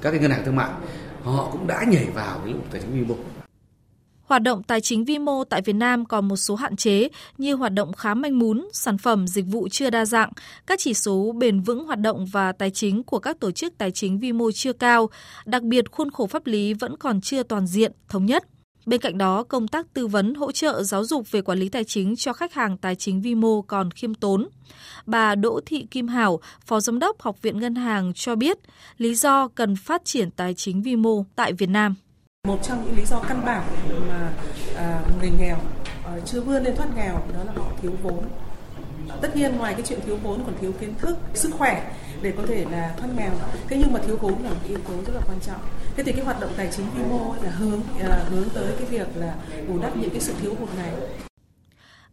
các 0.02 0.12
cái 0.12 0.20
ngân 0.20 0.32
hàng 0.32 0.46
thương 0.46 0.56
mại 0.56 0.70
họ 1.24 1.50
cũng 1.52 1.68
đã 1.68 1.84
nhảy 1.88 2.08
vào 2.14 2.38
cái 2.38 2.48
lĩnh 2.48 2.58
vực 2.58 2.72
tài 2.72 2.82
chính 2.82 2.92
vi 2.94 3.06
mô. 3.06 3.39
Hoạt 4.30 4.42
động 4.42 4.64
tài 4.64 4.82
chính 4.82 5.06
vi 5.06 5.20
mô 5.20 5.44
tại 5.44 5.62
Việt 5.62 5.74
Nam 5.74 6.06
còn 6.06 6.28
một 6.28 6.36
số 6.36 6.56
hạn 6.56 6.76
chế 6.76 7.10
như 7.38 7.56
hoạt 7.56 7.74
động 7.74 7.94
khá 7.94 8.14
manh 8.14 8.40
mún, 8.40 8.68
sản 8.74 8.98
phẩm, 8.98 9.28
dịch 9.28 9.46
vụ 9.48 9.68
chưa 9.72 9.90
đa 9.90 10.06
dạng, 10.06 10.32
các 10.68 10.80
chỉ 10.80 10.94
số 10.94 11.32
bền 11.38 11.62
vững 11.62 11.86
hoạt 11.86 12.00
động 12.00 12.26
và 12.26 12.52
tài 12.52 12.72
chính 12.72 13.04
của 13.04 13.20
các 13.20 13.40
tổ 13.40 13.52
chức 13.52 13.78
tài 13.78 13.92
chính 13.92 14.20
vi 14.20 14.32
mô 14.32 14.52
chưa 14.52 14.74
cao, 14.74 15.10
đặc 15.46 15.64
biệt 15.64 15.92
khuôn 15.92 16.12
khổ 16.12 16.28
pháp 16.28 16.48
lý 16.48 16.74
vẫn 16.74 16.98
còn 16.98 17.22
chưa 17.22 17.44
toàn 17.44 17.68
diện, 17.68 17.92
thống 18.10 18.26
nhất. 18.26 18.44
Bên 18.86 19.02
cạnh 19.02 19.18
đó, 19.18 19.44
công 19.44 19.68
tác 19.68 19.94
tư 19.94 20.08
vấn 20.08 20.36
hỗ 20.36 20.52
trợ 20.52 20.84
giáo 20.84 21.06
dục 21.06 21.32
về 21.32 21.42
quản 21.42 21.60
lý 21.60 21.70
tài 21.70 21.84
chính 21.84 22.16
cho 22.16 22.34
khách 22.34 22.54
hàng 22.54 22.78
tài 22.78 22.96
chính 22.96 23.22
vi 23.22 23.36
mô 23.36 23.62
còn 23.62 23.92
khiêm 23.92 24.14
tốn. 24.14 24.50
Bà 25.06 25.36
Đỗ 25.36 25.60
Thị 25.66 25.88
Kim 25.92 26.08
Hảo, 26.08 26.40
Phó 26.66 26.80
Giám 26.80 27.00
đốc 27.00 27.22
Học 27.22 27.42
viện 27.42 27.60
Ngân 27.60 27.76
hàng 27.76 28.12
cho 28.16 28.36
biết 28.36 28.58
lý 28.98 29.16
do 29.16 29.48
cần 29.48 29.76
phát 29.76 30.06
triển 30.06 30.32
tài 30.32 30.54
chính 30.54 30.82
vi 30.82 30.96
mô 30.96 31.26
tại 31.36 31.54
Việt 31.54 31.70
Nam. 31.70 31.96
Một 32.48 32.60
trong 32.64 32.86
những 32.86 32.98
lý 32.98 33.06
do 33.06 33.20
căn 33.30 33.42
bản 33.46 33.64
à, 34.80 35.02
người 35.20 35.32
nghèo 35.40 35.58
à, 36.06 36.12
chưa 36.26 36.42
vươn 36.42 36.64
lên 36.64 36.76
thoát 36.76 36.96
nghèo 36.96 37.14
đó 37.14 37.44
là 37.46 37.52
họ 37.56 37.72
thiếu 37.82 37.92
vốn. 38.04 38.24
Tất 39.22 39.36
nhiên 39.36 39.58
ngoài 39.58 39.74
cái 39.74 39.84
chuyện 39.88 40.00
thiếu 40.06 40.18
vốn 40.24 40.44
còn 40.46 40.54
thiếu 40.62 40.72
kiến 40.82 40.94
thức, 40.98 41.18
sức 41.34 41.50
khỏe 41.54 41.92
để 42.22 42.34
có 42.38 42.44
thể 42.48 42.66
là 42.72 42.94
thoát 42.98 43.10
nghèo. 43.18 43.32
Thế 43.68 43.78
nhưng 43.80 43.94
mà 43.94 44.00
thiếu 44.00 44.18
vốn 44.22 44.44
là 44.44 44.50
một 44.50 44.60
yếu 44.68 44.80
tố 44.80 44.94
rất 45.06 45.14
là 45.16 45.22
quan 45.28 45.40
trọng. 45.48 45.62
Thế 45.96 46.04
thì 46.04 46.12
cái 46.12 46.26
hoạt 46.26 46.40
động 46.40 46.52
tài 46.58 46.70
chính 46.76 46.86
vi 46.96 47.04
mô 47.04 47.36
là 47.44 47.50
hướng 47.50 47.82
là 48.00 48.26
hướng 48.30 48.50
tới 48.50 48.74
cái 48.80 48.88
việc 48.88 49.08
là 49.16 49.36
bù 49.68 49.80
đắp 49.82 49.98
những 49.98 50.10
cái 50.10 50.20
sự 50.20 50.34
thiếu 50.42 50.56
hụt 50.60 50.70
này. 50.78 50.92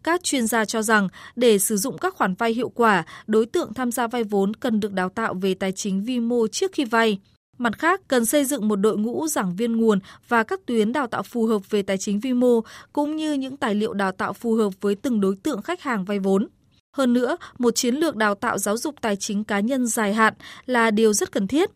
Các 0.03 0.23
chuyên 0.23 0.47
gia 0.47 0.65
cho 0.65 0.83
rằng 0.83 1.09
để 1.37 1.59
sử 1.59 1.77
dụng 1.77 1.99
các 1.99 2.15
khoản 2.15 2.35
vay 2.35 2.53
hiệu 2.53 2.69
quả, 2.69 3.05
đối 3.27 3.47
tượng 3.47 3.75
tham 3.75 3.93
gia 3.93 4.07
vay 4.07 4.25
vốn 4.25 4.57
cần 4.57 4.81
được 4.81 4.93
đào 4.93 5.09
tạo 5.09 5.35
về 5.35 5.55
tài 5.55 5.73
chính 5.73 6.05
vi 6.05 6.21
mô 6.21 6.47
trước 6.49 6.73
khi 6.73 6.85
vay. 6.85 7.19
Mặt 7.59 7.79
khác, 7.79 8.01
cần 8.09 8.27
xây 8.27 8.45
dựng 8.45 8.69
một 8.69 8.77
đội 8.77 8.99
ngũ 8.99 9.27
giảng 9.29 9.57
viên 9.57 9.77
nguồn 9.77 9.99
và 10.29 10.43
các 10.43 10.61
tuyến 10.67 10.93
đào 10.93 11.07
tạo 11.07 11.23
phù 11.23 11.47
hợp 11.47 11.71
về 11.71 11.83
tài 11.83 11.99
chính 11.99 12.21
vi 12.21 12.33
mô, 12.33 12.61
cũng 12.93 13.17
như 13.17 13.33
những 13.33 13.57
tài 13.57 13.75
liệu 13.75 13.93
đào 13.93 14.13
tạo 14.13 14.33
phù 14.33 14.55
hợp 14.55 14.71
với 14.81 14.95
từng 14.95 15.21
đối 15.21 15.37
tượng 15.37 15.63
khách 15.63 15.83
hàng 15.83 16.05
vay 16.05 16.19
vốn. 16.19 16.49
Hơn 16.97 17.13
nữa, 17.13 17.37
một 17.59 17.75
chiến 17.75 17.95
lược 17.95 18.17
đào 18.17 18.35
tạo 18.35 18.59
giáo 18.59 18.77
dục 18.77 18.95
tài 19.01 19.17
chính 19.17 19.45
cá 19.45 19.61
nhân 19.61 19.87
dài 19.87 20.15
hạn 20.15 20.35
là 20.67 20.91
điều 20.91 21.13
rất 21.13 21.33
cần 21.33 21.47
thiết. 21.47 21.71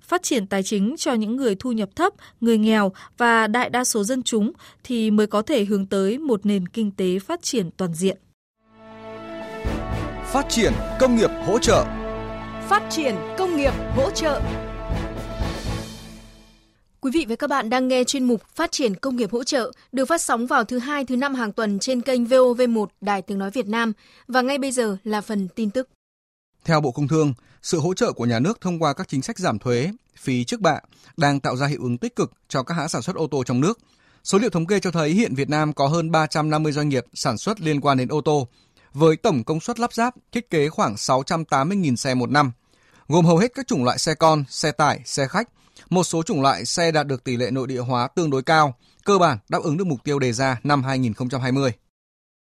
Phát 0.00 0.22
triển 0.22 0.46
tài 0.46 0.62
chính 0.62 0.94
cho 0.98 1.12
những 1.12 1.36
người 1.36 1.54
thu 1.54 1.72
nhập 1.72 1.88
thấp, 1.96 2.12
người 2.40 2.58
nghèo 2.58 2.92
và 3.18 3.46
đại 3.46 3.70
đa 3.70 3.84
số 3.84 4.04
dân 4.04 4.22
chúng 4.22 4.52
thì 4.84 5.10
mới 5.10 5.26
có 5.26 5.42
thể 5.42 5.64
hướng 5.64 5.86
tới 5.86 6.18
một 6.18 6.46
nền 6.46 6.68
kinh 6.68 6.90
tế 6.90 7.18
phát 7.18 7.42
triển 7.42 7.70
toàn 7.76 7.94
diện. 7.94 8.18
Phát 10.32 10.46
triển 10.48 10.72
công 11.00 11.16
nghiệp 11.16 11.30
hỗ 11.46 11.58
trợ 11.58 11.84
Phát 12.68 12.82
triển 12.90 13.14
công 13.38 13.56
nghiệp 13.56 13.72
hỗ 13.96 14.10
trợ 14.10 14.40
Quý 17.02 17.10
vị 17.14 17.26
và 17.28 17.36
các 17.36 17.50
bạn 17.50 17.70
đang 17.70 17.88
nghe 17.88 18.04
chuyên 18.04 18.24
mục 18.24 18.42
Phát 18.54 18.72
triển 18.72 18.94
công 18.94 19.16
nghiệp 19.16 19.32
hỗ 19.32 19.44
trợ 19.44 19.72
được 19.92 20.04
phát 20.04 20.20
sóng 20.20 20.46
vào 20.46 20.64
thứ 20.64 20.78
hai, 20.78 21.04
thứ 21.04 21.16
năm 21.16 21.34
hàng 21.34 21.52
tuần 21.52 21.78
trên 21.78 22.00
kênh 22.00 22.24
VOV1 22.24 22.86
Đài 23.00 23.22
Tiếng 23.22 23.38
Nói 23.38 23.50
Việt 23.50 23.66
Nam. 23.66 23.92
Và 24.28 24.42
ngay 24.42 24.58
bây 24.58 24.72
giờ 24.72 24.96
là 25.04 25.20
phần 25.20 25.48
tin 25.48 25.70
tức. 25.70 25.88
Theo 26.64 26.80
Bộ 26.80 26.90
Công 26.90 27.08
Thương, 27.08 27.34
sự 27.62 27.80
hỗ 27.80 27.94
trợ 27.94 28.12
của 28.12 28.24
nhà 28.24 28.38
nước 28.38 28.60
thông 28.60 28.82
qua 28.82 28.92
các 28.92 29.08
chính 29.08 29.22
sách 29.22 29.38
giảm 29.38 29.58
thuế, 29.58 29.92
phí 30.16 30.44
trước 30.44 30.60
bạ 30.60 30.80
đang 31.16 31.40
tạo 31.40 31.56
ra 31.56 31.66
hiệu 31.66 31.82
ứng 31.82 31.98
tích 31.98 32.16
cực 32.16 32.32
cho 32.48 32.62
các 32.62 32.74
hãng 32.74 32.88
sản 32.88 33.02
xuất 33.02 33.16
ô 33.16 33.26
tô 33.26 33.44
trong 33.44 33.60
nước. 33.60 33.78
Số 34.24 34.38
liệu 34.38 34.50
thống 34.50 34.66
kê 34.66 34.80
cho 34.80 34.90
thấy 34.90 35.10
hiện 35.10 35.34
Việt 35.34 35.48
Nam 35.48 35.72
có 35.72 35.86
hơn 35.86 36.10
350 36.10 36.72
doanh 36.72 36.88
nghiệp 36.88 37.04
sản 37.14 37.38
xuất 37.38 37.60
liên 37.60 37.80
quan 37.80 37.98
đến 37.98 38.08
ô 38.08 38.20
tô, 38.20 38.48
với 38.92 39.16
tổng 39.16 39.44
công 39.44 39.60
suất 39.60 39.80
lắp 39.80 39.94
ráp 39.94 40.14
thiết 40.32 40.50
kế 40.50 40.68
khoảng 40.68 40.94
680.000 40.94 41.96
xe 41.96 42.14
một 42.14 42.30
năm, 42.30 42.52
gồm 43.08 43.24
hầu 43.24 43.38
hết 43.38 43.54
các 43.54 43.66
chủng 43.66 43.84
loại 43.84 43.98
xe 43.98 44.14
con, 44.14 44.44
xe 44.48 44.72
tải, 44.72 45.00
xe 45.04 45.26
khách. 45.26 45.48
Một 45.92 46.04
số 46.04 46.22
chủng 46.22 46.42
loại 46.42 46.64
xe 46.64 46.92
đạt 46.92 47.06
được 47.06 47.24
tỷ 47.24 47.36
lệ 47.36 47.50
nội 47.50 47.66
địa 47.66 47.80
hóa 47.80 48.08
tương 48.08 48.30
đối 48.30 48.42
cao, 48.42 48.74
cơ 49.04 49.18
bản 49.18 49.38
đáp 49.48 49.58
ứng 49.62 49.76
được 49.76 49.86
mục 49.86 50.04
tiêu 50.04 50.18
đề 50.18 50.32
ra 50.32 50.60
năm 50.64 50.82
2020. 50.84 51.72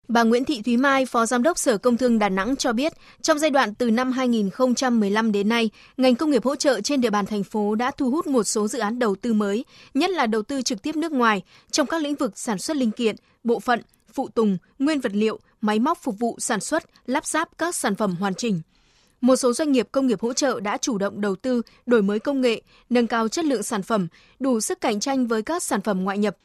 Bà 0.07 0.23
Nguyễn 0.23 0.45
Thị 0.45 0.61
Thúy 0.61 0.77
Mai, 0.77 1.05
Phó 1.05 1.25
Giám 1.25 1.43
đốc 1.43 1.57
Sở 1.57 1.77
Công 1.77 1.97
Thương 1.97 2.19
Đà 2.19 2.29
Nẵng 2.29 2.55
cho 2.55 2.73
biết, 2.73 2.93
trong 3.21 3.39
giai 3.39 3.49
đoạn 3.49 3.75
từ 3.75 3.91
năm 3.91 4.11
2015 4.11 5.31
đến 5.31 5.49
nay, 5.49 5.69
ngành 5.97 6.15
công 6.15 6.31
nghiệp 6.31 6.45
hỗ 6.45 6.55
trợ 6.55 6.81
trên 6.81 7.01
địa 7.01 7.09
bàn 7.09 7.25
thành 7.25 7.43
phố 7.43 7.75
đã 7.75 7.91
thu 7.97 8.11
hút 8.11 8.27
một 8.27 8.43
số 8.43 8.67
dự 8.67 8.79
án 8.79 8.99
đầu 8.99 9.15
tư 9.15 9.33
mới, 9.33 9.65
nhất 9.93 10.09
là 10.09 10.27
đầu 10.27 10.41
tư 10.41 10.61
trực 10.61 10.81
tiếp 10.81 10.95
nước 10.95 11.11
ngoài 11.11 11.41
trong 11.71 11.87
các 11.87 12.01
lĩnh 12.01 12.15
vực 12.15 12.39
sản 12.39 12.57
xuất 12.57 12.77
linh 12.77 12.91
kiện, 12.91 13.15
bộ 13.43 13.59
phận, 13.59 13.81
phụ 14.13 14.29
tùng, 14.35 14.57
nguyên 14.79 14.99
vật 14.99 15.11
liệu, 15.15 15.39
máy 15.61 15.79
móc 15.79 15.97
phục 16.01 16.19
vụ 16.19 16.35
sản 16.39 16.59
xuất, 16.59 16.83
lắp 17.05 17.25
ráp 17.25 17.49
các 17.57 17.75
sản 17.75 17.95
phẩm 17.95 18.15
hoàn 18.19 18.33
chỉnh. 18.33 18.61
Một 19.21 19.35
số 19.35 19.53
doanh 19.53 19.71
nghiệp 19.71 19.87
công 19.91 20.07
nghiệp 20.07 20.21
hỗ 20.21 20.33
trợ 20.33 20.59
đã 20.59 20.77
chủ 20.77 20.97
động 20.97 21.21
đầu 21.21 21.35
tư, 21.35 21.61
đổi 21.85 22.01
mới 22.01 22.19
công 22.19 22.41
nghệ, 22.41 22.61
nâng 22.89 23.07
cao 23.07 23.27
chất 23.27 23.45
lượng 23.45 23.63
sản 23.63 23.83
phẩm, 23.83 24.07
đủ 24.39 24.59
sức 24.59 24.81
cạnh 24.81 24.99
tranh 24.99 25.27
với 25.27 25.41
các 25.41 25.63
sản 25.63 25.81
phẩm 25.81 26.03
ngoại 26.03 26.17
nhập, 26.17 26.37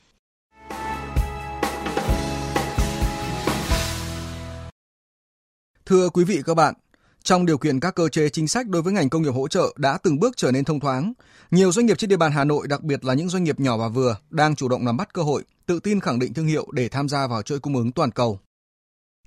Thưa 5.87 6.09
quý 6.09 6.25
vị 6.25 6.43
các 6.47 6.55
bạn, 6.55 6.75
trong 7.23 7.47
điều 7.47 7.59
kiện 7.59 7.81
các 7.81 7.95
cơ 7.95 8.09
chế 8.09 8.29
chính 8.29 8.49
sách 8.49 8.69
đối 8.69 8.83
với 8.83 8.93
ngành 8.93 9.11
công 9.11 9.23
nghiệp 9.23 9.31
hỗ 9.31 9.49
trợ 9.49 9.75
đã 9.77 9.99
từng 10.03 10.21
bước 10.21 10.37
trở 10.37 10.51
nên 10.53 10.65
thông 10.65 10.81
thoáng, 10.81 11.13
nhiều 11.51 11.73
doanh 11.73 11.87
nghiệp 11.87 11.99
trên 11.99 12.11
địa 12.11 12.17
bàn 12.17 12.33
Hà 12.33 12.45
Nội, 12.45 12.69
đặc 12.69 12.83
biệt 12.83 13.05
là 13.05 13.15
những 13.15 13.29
doanh 13.29 13.45
nghiệp 13.45 13.61
nhỏ 13.61 13.77
và 13.77 13.89
vừa, 13.89 14.17
đang 14.31 14.57
chủ 14.57 14.69
động 14.69 14.85
nắm 14.85 14.97
bắt 14.97 15.13
cơ 15.13 15.23
hội, 15.23 15.43
tự 15.67 15.81
tin 15.81 16.01
khẳng 16.01 16.19
định 16.19 16.35
thương 16.35 16.47
hiệu 16.47 16.67
để 16.73 16.89
tham 16.89 17.09
gia 17.09 17.27
vào 17.27 17.43
chuỗi 17.43 17.61
cung 17.61 17.77
ứng 17.77 17.93
toàn 17.93 18.11
cầu. 18.11 18.39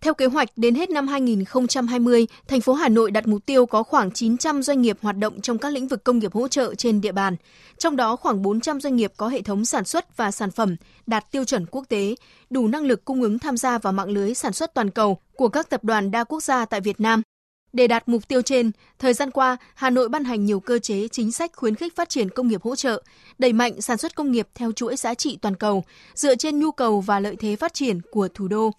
Theo 0.01 0.13
kế 0.13 0.25
hoạch, 0.25 0.49
đến 0.55 0.75
hết 0.75 0.89
năm 0.89 1.07
2020, 1.07 2.27
thành 2.47 2.61
phố 2.61 2.73
Hà 2.73 2.89
Nội 2.89 3.11
đặt 3.11 3.27
mục 3.27 3.45
tiêu 3.45 3.65
có 3.65 3.83
khoảng 3.83 4.11
900 4.11 4.63
doanh 4.63 4.81
nghiệp 4.81 4.97
hoạt 5.01 5.17
động 5.17 5.41
trong 5.41 5.57
các 5.57 5.73
lĩnh 5.73 5.87
vực 5.87 6.03
công 6.03 6.19
nghiệp 6.19 6.33
hỗ 6.33 6.47
trợ 6.47 6.75
trên 6.75 7.01
địa 7.01 7.11
bàn. 7.11 7.35
Trong 7.77 7.95
đó 7.95 8.15
khoảng 8.15 8.41
400 8.41 8.81
doanh 8.81 8.95
nghiệp 8.95 9.13
có 9.17 9.27
hệ 9.27 9.41
thống 9.41 9.65
sản 9.65 9.85
xuất 9.85 10.17
và 10.17 10.31
sản 10.31 10.51
phẩm 10.51 10.75
đạt 11.07 11.31
tiêu 11.31 11.45
chuẩn 11.45 11.65
quốc 11.65 11.85
tế, 11.89 12.15
đủ 12.49 12.67
năng 12.67 12.85
lực 12.85 13.05
cung 13.05 13.21
ứng 13.21 13.39
tham 13.39 13.57
gia 13.57 13.77
vào 13.77 13.93
mạng 13.93 14.09
lưới 14.09 14.33
sản 14.33 14.53
xuất 14.53 14.73
toàn 14.73 14.89
cầu 14.89 15.17
của 15.35 15.49
các 15.49 15.69
tập 15.69 15.83
đoàn 15.83 16.11
đa 16.11 16.23
quốc 16.23 16.43
gia 16.43 16.65
tại 16.65 16.81
Việt 16.81 16.99
Nam. 16.99 17.21
Để 17.73 17.87
đạt 17.87 18.07
mục 18.07 18.27
tiêu 18.27 18.41
trên, 18.41 18.71
thời 18.99 19.13
gian 19.13 19.31
qua, 19.31 19.57
Hà 19.75 19.89
Nội 19.89 20.09
ban 20.09 20.23
hành 20.23 20.45
nhiều 20.45 20.59
cơ 20.59 20.79
chế 20.79 21.07
chính 21.07 21.31
sách 21.31 21.51
khuyến 21.55 21.75
khích 21.75 21.95
phát 21.95 22.09
triển 22.09 22.29
công 22.29 22.47
nghiệp 22.47 22.61
hỗ 22.63 22.75
trợ, 22.75 23.03
đẩy 23.37 23.53
mạnh 23.53 23.81
sản 23.81 23.97
xuất 23.97 24.15
công 24.15 24.31
nghiệp 24.31 24.47
theo 24.55 24.71
chuỗi 24.71 24.95
giá 24.95 25.13
trị 25.13 25.37
toàn 25.41 25.55
cầu, 25.55 25.83
dựa 26.15 26.35
trên 26.35 26.59
nhu 26.59 26.71
cầu 26.71 27.01
và 27.01 27.19
lợi 27.19 27.35
thế 27.35 27.55
phát 27.55 27.73
triển 27.73 28.01
của 28.11 28.27
thủ 28.27 28.47
đô. 28.47 28.71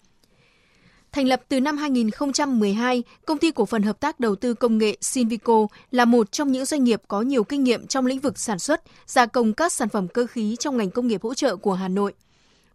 Thành 1.19 1.27
lập 1.27 1.41
từ 1.49 1.59
năm 1.59 1.77
2012, 1.77 3.03
công 3.25 3.37
ty 3.37 3.51
cổ 3.51 3.65
phần 3.65 3.83
hợp 3.83 3.99
tác 3.99 4.19
đầu 4.19 4.35
tư 4.35 4.53
công 4.53 4.77
nghệ 4.77 4.97
Sinvico 5.01 5.67
là 5.91 6.05
một 6.05 6.31
trong 6.31 6.51
những 6.51 6.65
doanh 6.65 6.83
nghiệp 6.83 7.01
có 7.07 7.21
nhiều 7.21 7.43
kinh 7.43 7.63
nghiệm 7.63 7.87
trong 7.87 8.05
lĩnh 8.05 8.19
vực 8.19 8.39
sản 8.39 8.59
xuất, 8.59 8.81
gia 9.05 9.25
công 9.25 9.53
các 9.53 9.73
sản 9.73 9.89
phẩm 9.89 10.07
cơ 10.07 10.25
khí 10.25 10.55
trong 10.59 10.77
ngành 10.77 10.89
công 10.89 11.07
nghiệp 11.07 11.21
hỗ 11.23 11.33
trợ 11.33 11.55
của 11.55 11.73
Hà 11.73 11.87
Nội. 11.87 12.13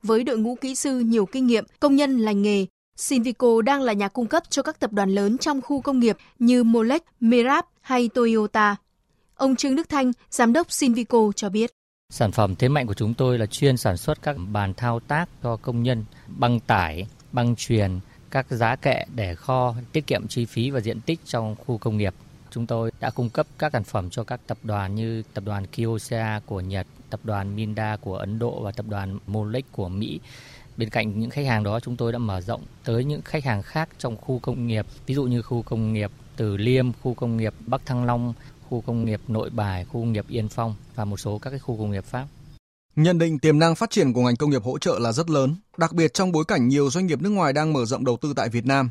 Với 0.03 0.25
đội 0.25 0.39
ngũ 0.39 0.55
kỹ 0.55 0.75
sư 0.75 0.99
nhiều 0.99 1.27
kinh 1.27 1.47
nghiệm, 1.47 1.65
công 1.81 1.97
nhân 1.97 2.19
lành 2.19 2.43
nghề, 2.43 2.67
Sinvico 2.97 3.63
đang 3.63 3.83
là 3.83 3.93
nhà 3.93 4.09
cung 4.09 4.27
cấp 4.27 4.43
cho 4.51 4.63
các 4.63 4.81
tập 4.81 4.93
đoàn 4.93 5.11
lớn 5.11 5.39
trong 5.39 5.61
khu 5.61 5.81
công 5.81 6.01
nghiệp 6.01 6.17
như 6.39 6.65
Molex, 6.65 7.01
Merap 7.21 7.67
hay 7.81 8.09
Toyota. 8.09 8.77
Ông 9.35 9.57
Trương 9.57 9.77
Đức 9.77 9.89
Thanh, 9.89 10.13
giám 10.31 10.53
đốc 10.53 10.73
Sinvico 10.73 11.33
cho 11.37 11.49
biết. 11.49 11.71
Sản 12.11 12.33
phẩm 12.33 12.55
thế 12.57 12.69
mạnh 12.69 12.87
của 12.87 12.95
chúng 12.95 13.15
tôi 13.15 13.39
là 13.39 13.47
chuyên 13.47 13.77
sản 13.77 13.97
xuất 13.97 14.23
các 14.23 14.37
bàn 14.53 14.75
thao 14.75 15.01
tác 15.01 15.27
cho 15.43 15.57
công 15.57 15.83
nhân, 15.83 16.05
băng 16.29 16.61
tải, 16.61 17.07
băng 17.33 17.57
truyền, 17.57 17.91
các 18.35 18.47
giá 18.51 18.77
kệ 18.77 19.05
để 19.15 19.35
kho 19.35 19.75
tiết 19.93 20.07
kiệm 20.07 20.29
chi 20.29 20.45
phí 20.45 20.71
và 20.71 20.81
diện 20.81 21.01
tích 21.01 21.21
trong 21.25 21.57
khu 21.67 21.79
công 21.79 21.97
nghiệp. 21.97 22.15
Chúng 22.51 22.67
tôi 22.67 22.93
đã 23.01 23.11
cung 23.11 23.31
cấp 23.31 23.47
các 23.59 23.73
sản 23.73 23.85
phẩm 23.85 24.11
cho 24.11 24.25
các 24.25 24.41
tập 24.47 24.59
đoàn 24.63 24.95
như 24.95 25.23
tập 25.35 25.45
đoàn 25.47 25.67
Kyocera 25.67 26.41
của 26.47 26.61
Nhật, 26.61 26.87
tập 27.11 27.21
đoàn 27.25 27.57
Minda 27.57 27.97
của 27.97 28.17
Ấn 28.17 28.39
Độ 28.39 28.61
và 28.63 28.73
tập 28.73 28.87
đoàn 28.89 29.19
Molex 29.27 29.65
của 29.73 29.89
Mỹ. 29.89 30.21
Bên 30.77 30.91
cạnh 30.91 31.21
những 31.21 31.31
khách 31.31 31.47
hàng 31.47 31.65
đó 31.65 31.81
chúng 31.81 31.97
tôi 31.97 32.13
đã 32.13 32.19
mở 32.19 32.41
rộng 32.41 32.63
tới 32.85 33.05
những 33.05 33.23
khách 33.23 33.45
hàng 33.45 33.63
khác 33.63 33.89
trong 33.99 34.17
khu 34.17 34.39
công 34.39 34.67
nghiệp, 34.67 34.87
ví 35.07 35.15
dụ 35.15 35.25
như 35.25 35.43
khu 35.43 35.63
công 35.63 35.93
nghiệp 35.93 36.11
Từ 36.37 36.57
Liêm, 36.57 36.93
khu 37.03 37.15
công 37.15 37.37
nghiệp 37.37 37.55
Bắc 37.67 37.87
Thăng 37.87 38.05
Long, 38.05 38.35
khu 38.69 38.81
công 38.81 39.05
nghiệp 39.05 39.21
Nội 39.29 39.51
Bài, 39.51 39.85
khu 39.85 39.93
công 39.93 40.13
nghiệp 40.13 40.25
Yên 40.29 40.49
Phong 40.49 40.75
và 40.95 41.05
một 41.05 41.17
số 41.17 41.39
các 41.39 41.51
cái 41.51 41.59
khu 41.59 41.77
công 41.79 41.91
nghiệp 41.91 42.05
Pháp 42.05 42.27
Nhận 42.97 43.19
định 43.19 43.39
tiềm 43.39 43.59
năng 43.59 43.75
phát 43.75 43.91
triển 43.91 44.13
của 44.13 44.23
ngành 44.23 44.37
công 44.37 44.51
nghiệp 44.51 44.63
hỗ 44.63 44.79
trợ 44.79 44.99
là 44.99 45.13
rất 45.13 45.31
lớn, 45.31 45.57
đặc 45.77 45.93
biệt 45.93 46.15
trong 46.15 46.33
bối 46.33 46.45
cảnh 46.45 46.69
nhiều 46.69 46.91
doanh 46.91 47.07
nghiệp 47.07 47.23
nước 47.23 47.31
ngoài 47.31 47.53
đang 47.53 47.73
mở 47.73 47.85
rộng 47.85 48.05
đầu 48.05 48.17
tư 48.17 48.33
tại 48.37 48.49
Việt 48.49 48.67
Nam. 48.67 48.91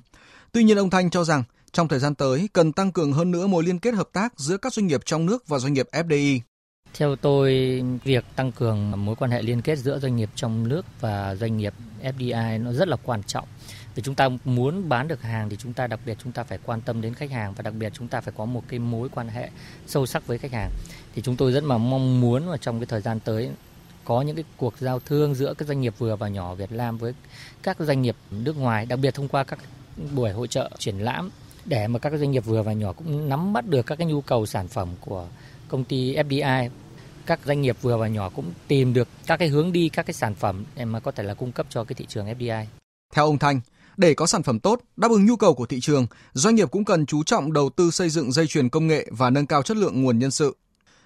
Tuy 0.52 0.64
nhiên 0.64 0.78
ông 0.78 0.90
Thanh 0.90 1.10
cho 1.10 1.24
rằng 1.24 1.44
trong 1.72 1.88
thời 1.88 2.00
gian 2.00 2.16
tới 2.16 2.50
cần 2.54 2.72
tăng 2.74 2.92
cường 2.92 3.14
hơn 3.14 3.32
nữa 3.32 3.48
mối 3.48 3.64
liên 3.64 3.80
kết 3.80 3.94
hợp 3.94 4.10
tác 4.14 4.40
giữa 4.40 4.58
các 4.58 4.74
doanh 4.74 4.88
nghiệp 4.88 5.02
trong 5.06 5.26
nước 5.26 5.48
và 5.48 5.60
doanh 5.60 5.74
nghiệp 5.74 5.88
FDI. 5.92 6.40
Theo 6.94 7.16
tôi, 7.16 7.82
việc 8.04 8.26
tăng 8.36 8.52
cường 8.52 9.06
mối 9.06 9.16
quan 9.16 9.32
hệ 9.32 9.42
liên 9.42 9.62
kết 9.62 9.76
giữa 9.76 10.00
doanh 10.00 10.16
nghiệp 10.16 10.30
trong 10.36 10.68
nước 10.68 10.86
và 11.00 11.36
doanh 11.36 11.58
nghiệp 11.58 11.74
FDI 12.04 12.64
nó 12.64 12.74
rất 12.74 12.88
là 12.88 12.98
quan 13.04 13.24
trọng. 13.24 13.48
Vì 13.96 14.04
chúng 14.04 14.16
ta 14.16 14.30
muốn 14.46 14.90
bán 14.90 15.08
được 15.08 15.22
hàng 15.22 15.50
thì 15.50 15.56
chúng 15.60 15.74
ta 15.74 15.88
đặc 15.88 16.00
biệt 16.06 16.18
chúng 16.24 16.32
ta 16.32 16.44
phải 16.44 16.60
quan 16.66 16.82
tâm 16.82 17.02
đến 17.02 17.14
khách 17.14 17.32
hàng 17.32 17.54
và 17.54 17.62
đặc 17.62 17.74
biệt 17.74 17.92
chúng 17.96 18.08
ta 18.08 18.22
phải 18.22 18.34
có 18.38 18.46
một 18.46 18.64
cái 18.68 18.80
mối 18.80 19.10
quan 19.10 19.28
hệ 19.28 19.50
sâu 19.88 20.06
sắc 20.06 20.28
với 20.28 20.38
khách 20.38 20.52
hàng. 20.52 20.72
Thì 21.16 21.22
chúng 21.22 21.36
tôi 21.36 21.52
rất 21.52 21.64
mà 21.64 21.78
mong 21.78 22.22
muốn 22.22 22.50
và 22.50 22.58
trong 22.58 22.80
cái 22.80 22.86
thời 22.86 23.02
gian 23.02 23.20
tới 23.20 23.50
có 24.06 24.22
những 24.22 24.36
cái 24.36 24.46
cuộc 24.58 24.74
giao 24.80 25.00
thương 25.00 25.36
giữa 25.36 25.54
các 25.54 25.68
doanh 25.68 25.82
nghiệp 25.82 25.94
vừa 25.98 26.16
và 26.16 26.28
nhỏ 26.28 26.56
Việt 26.56 26.72
Nam 26.72 26.98
với 26.98 27.14
các 27.64 27.78
doanh 27.80 28.02
nghiệp 28.02 28.16
nước 28.32 28.58
ngoài, 28.58 28.86
đặc 28.86 29.00
biệt 29.00 29.14
thông 29.14 29.28
qua 29.28 29.44
các 29.44 29.60
buổi 30.16 30.32
hội 30.32 30.48
trợ 30.48 30.72
triển 30.78 31.00
lãm 31.00 31.30
để 31.66 31.88
mà 31.88 32.00
các 32.00 32.14
doanh 32.20 32.32
nghiệp 32.32 32.46
vừa 32.46 32.62
và 32.62 32.74
nhỏ 32.74 32.94
cũng 32.94 33.30
nắm 33.30 33.54
bắt 33.54 33.68
được 33.68 33.86
các 33.86 33.96
cái 33.96 34.08
nhu 34.08 34.22
cầu 34.22 34.46
sản 34.46 34.68
phẩm 34.68 34.90
của 35.02 35.28
công 35.68 35.84
ty 35.84 36.16
FDI 36.16 36.70
các 37.26 37.40
doanh 37.46 37.62
nghiệp 37.62 37.78
vừa 37.82 37.98
và 37.98 38.08
nhỏ 38.08 38.30
cũng 38.30 38.54
tìm 38.68 38.94
được 38.94 39.08
các 39.28 39.38
cái 39.38 39.48
hướng 39.48 39.72
đi 39.72 39.90
các 39.90 40.06
cái 40.06 40.14
sản 40.14 40.36
phẩm 40.36 40.66
để 40.76 40.86
mà 40.86 41.00
có 41.00 41.12
thể 41.12 41.24
là 41.24 41.34
cung 41.34 41.52
cấp 41.52 41.66
cho 41.70 41.84
cái 41.84 41.94
thị 41.94 42.06
trường 42.10 42.28
FDI. 42.28 42.66
Theo 43.14 43.26
ông 43.26 43.40
Thanh, 43.40 43.62
để 43.98 44.14
có 44.14 44.26
sản 44.26 44.44
phẩm 44.44 44.60
tốt, 44.60 44.82
đáp 44.96 45.12
ứng 45.12 45.26
nhu 45.26 45.36
cầu 45.36 45.54
của 45.54 45.66
thị 45.66 45.80
trường, 45.82 46.08
doanh 46.34 46.56
nghiệp 46.56 46.72
cũng 46.72 46.86
cần 46.86 47.06
chú 47.06 47.24
trọng 47.24 47.54
đầu 47.54 47.70
tư 47.70 47.92
xây 47.92 48.10
dựng 48.10 48.32
dây 48.32 48.48
chuyền 48.48 48.70
công 48.70 48.88
nghệ 48.88 49.08
và 49.12 49.30
nâng 49.30 49.48
cao 49.48 49.64
chất 49.64 49.78
lượng 49.78 50.04
nguồn 50.04 50.20
nhân 50.20 50.32
sự. 50.32 50.56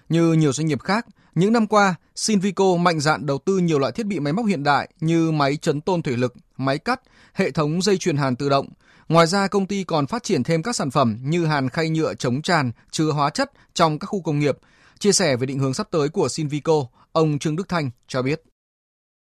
Như 0.08 0.32
nhiều 0.32 0.52
doanh 0.52 0.66
nghiệp 0.66 0.82
khác, 0.82 1.06
những 1.34 1.52
năm 1.52 1.66
qua, 1.66 1.94
Sinvico 2.18 2.76
mạnh 2.76 3.00
dạn 3.00 3.26
đầu 3.26 3.38
tư 3.38 3.58
nhiều 3.58 3.78
loại 3.78 3.92
thiết 3.92 4.06
bị 4.06 4.20
máy 4.20 4.32
móc 4.32 4.46
hiện 4.46 4.62
đại 4.62 4.88
như 5.00 5.30
máy 5.30 5.56
chấn 5.56 5.80
tôn 5.80 6.02
thủy 6.02 6.16
lực, 6.16 6.34
máy 6.56 6.78
cắt, 6.78 7.00
hệ 7.34 7.50
thống 7.50 7.82
dây 7.82 7.98
chuyền 7.98 8.16
hàn 8.16 8.36
tự 8.36 8.48
động. 8.48 8.68
Ngoài 9.08 9.26
ra, 9.26 9.48
công 9.48 9.66
ty 9.66 9.84
còn 9.84 10.06
phát 10.06 10.22
triển 10.22 10.42
thêm 10.42 10.62
các 10.62 10.76
sản 10.76 10.90
phẩm 10.90 11.18
như 11.22 11.46
hàn 11.46 11.68
khay 11.68 11.88
nhựa 11.88 12.14
chống 12.14 12.42
tràn, 12.42 12.72
chứa 12.90 13.10
hóa 13.10 13.30
chất 13.30 13.52
trong 13.74 13.98
các 13.98 14.06
khu 14.06 14.20
công 14.20 14.38
nghiệp. 14.38 14.58
Chia 14.98 15.12
sẻ 15.12 15.36
về 15.36 15.46
định 15.46 15.58
hướng 15.58 15.74
sắp 15.74 15.88
tới 15.90 16.08
của 16.08 16.28
Sinvico, 16.28 16.86
ông 17.12 17.38
Trương 17.38 17.56
Đức 17.56 17.68
Thanh 17.68 17.90
cho 18.08 18.22
biết. 18.22 18.42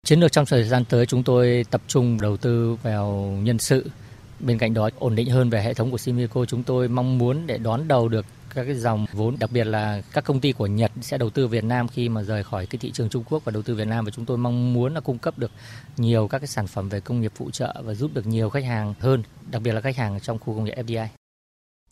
Chiến 0.06 0.20
lược 0.20 0.32
trong 0.32 0.46
thời 0.46 0.64
gian 0.64 0.84
tới 0.84 1.06
chúng 1.06 1.22
tôi 1.22 1.64
tập 1.70 1.82
trung 1.86 2.20
đầu 2.20 2.36
tư 2.36 2.76
vào 2.82 3.38
nhân 3.42 3.58
sự. 3.58 3.90
Bên 4.40 4.58
cạnh 4.58 4.74
đó 4.74 4.90
ổn 4.98 5.14
định 5.14 5.30
hơn 5.30 5.50
về 5.50 5.62
hệ 5.62 5.74
thống 5.74 5.90
của 5.90 5.98
Sinvico 5.98 6.44
chúng 6.44 6.62
tôi 6.62 6.88
mong 6.88 7.18
muốn 7.18 7.46
để 7.46 7.58
đón 7.58 7.88
đầu 7.88 8.08
được 8.08 8.26
các 8.54 8.64
cái 8.64 8.74
dòng 8.74 9.06
vốn 9.12 9.36
đặc 9.38 9.50
biệt 9.52 9.64
là 9.64 10.02
các 10.12 10.24
công 10.24 10.40
ty 10.40 10.52
của 10.52 10.66
Nhật 10.66 10.92
sẽ 11.00 11.18
đầu 11.18 11.30
tư 11.30 11.46
Việt 11.46 11.64
Nam 11.64 11.88
khi 11.88 12.08
mà 12.08 12.22
rời 12.22 12.44
khỏi 12.44 12.66
cái 12.66 12.78
thị 12.78 12.90
trường 12.90 13.08
Trung 13.08 13.24
Quốc 13.28 13.44
và 13.44 13.52
đầu 13.52 13.62
tư 13.62 13.74
Việt 13.74 13.86
Nam 13.86 14.04
và 14.04 14.10
chúng 14.10 14.24
tôi 14.24 14.38
mong 14.38 14.74
muốn 14.74 14.94
là 14.94 15.00
cung 15.00 15.18
cấp 15.18 15.38
được 15.38 15.50
nhiều 15.96 16.28
các 16.28 16.38
cái 16.38 16.48
sản 16.48 16.66
phẩm 16.66 16.88
về 16.88 17.00
công 17.00 17.20
nghiệp 17.20 17.32
phụ 17.34 17.50
trợ 17.50 17.82
và 17.84 17.94
giúp 17.94 18.10
được 18.14 18.26
nhiều 18.26 18.50
khách 18.50 18.64
hàng 18.64 18.94
hơn, 19.00 19.22
đặc 19.50 19.62
biệt 19.62 19.72
là 19.72 19.80
khách 19.80 19.96
hàng 19.96 20.20
trong 20.20 20.38
khu 20.38 20.54
công 20.54 20.64
nghiệp 20.64 20.74
FDI. 20.76 21.06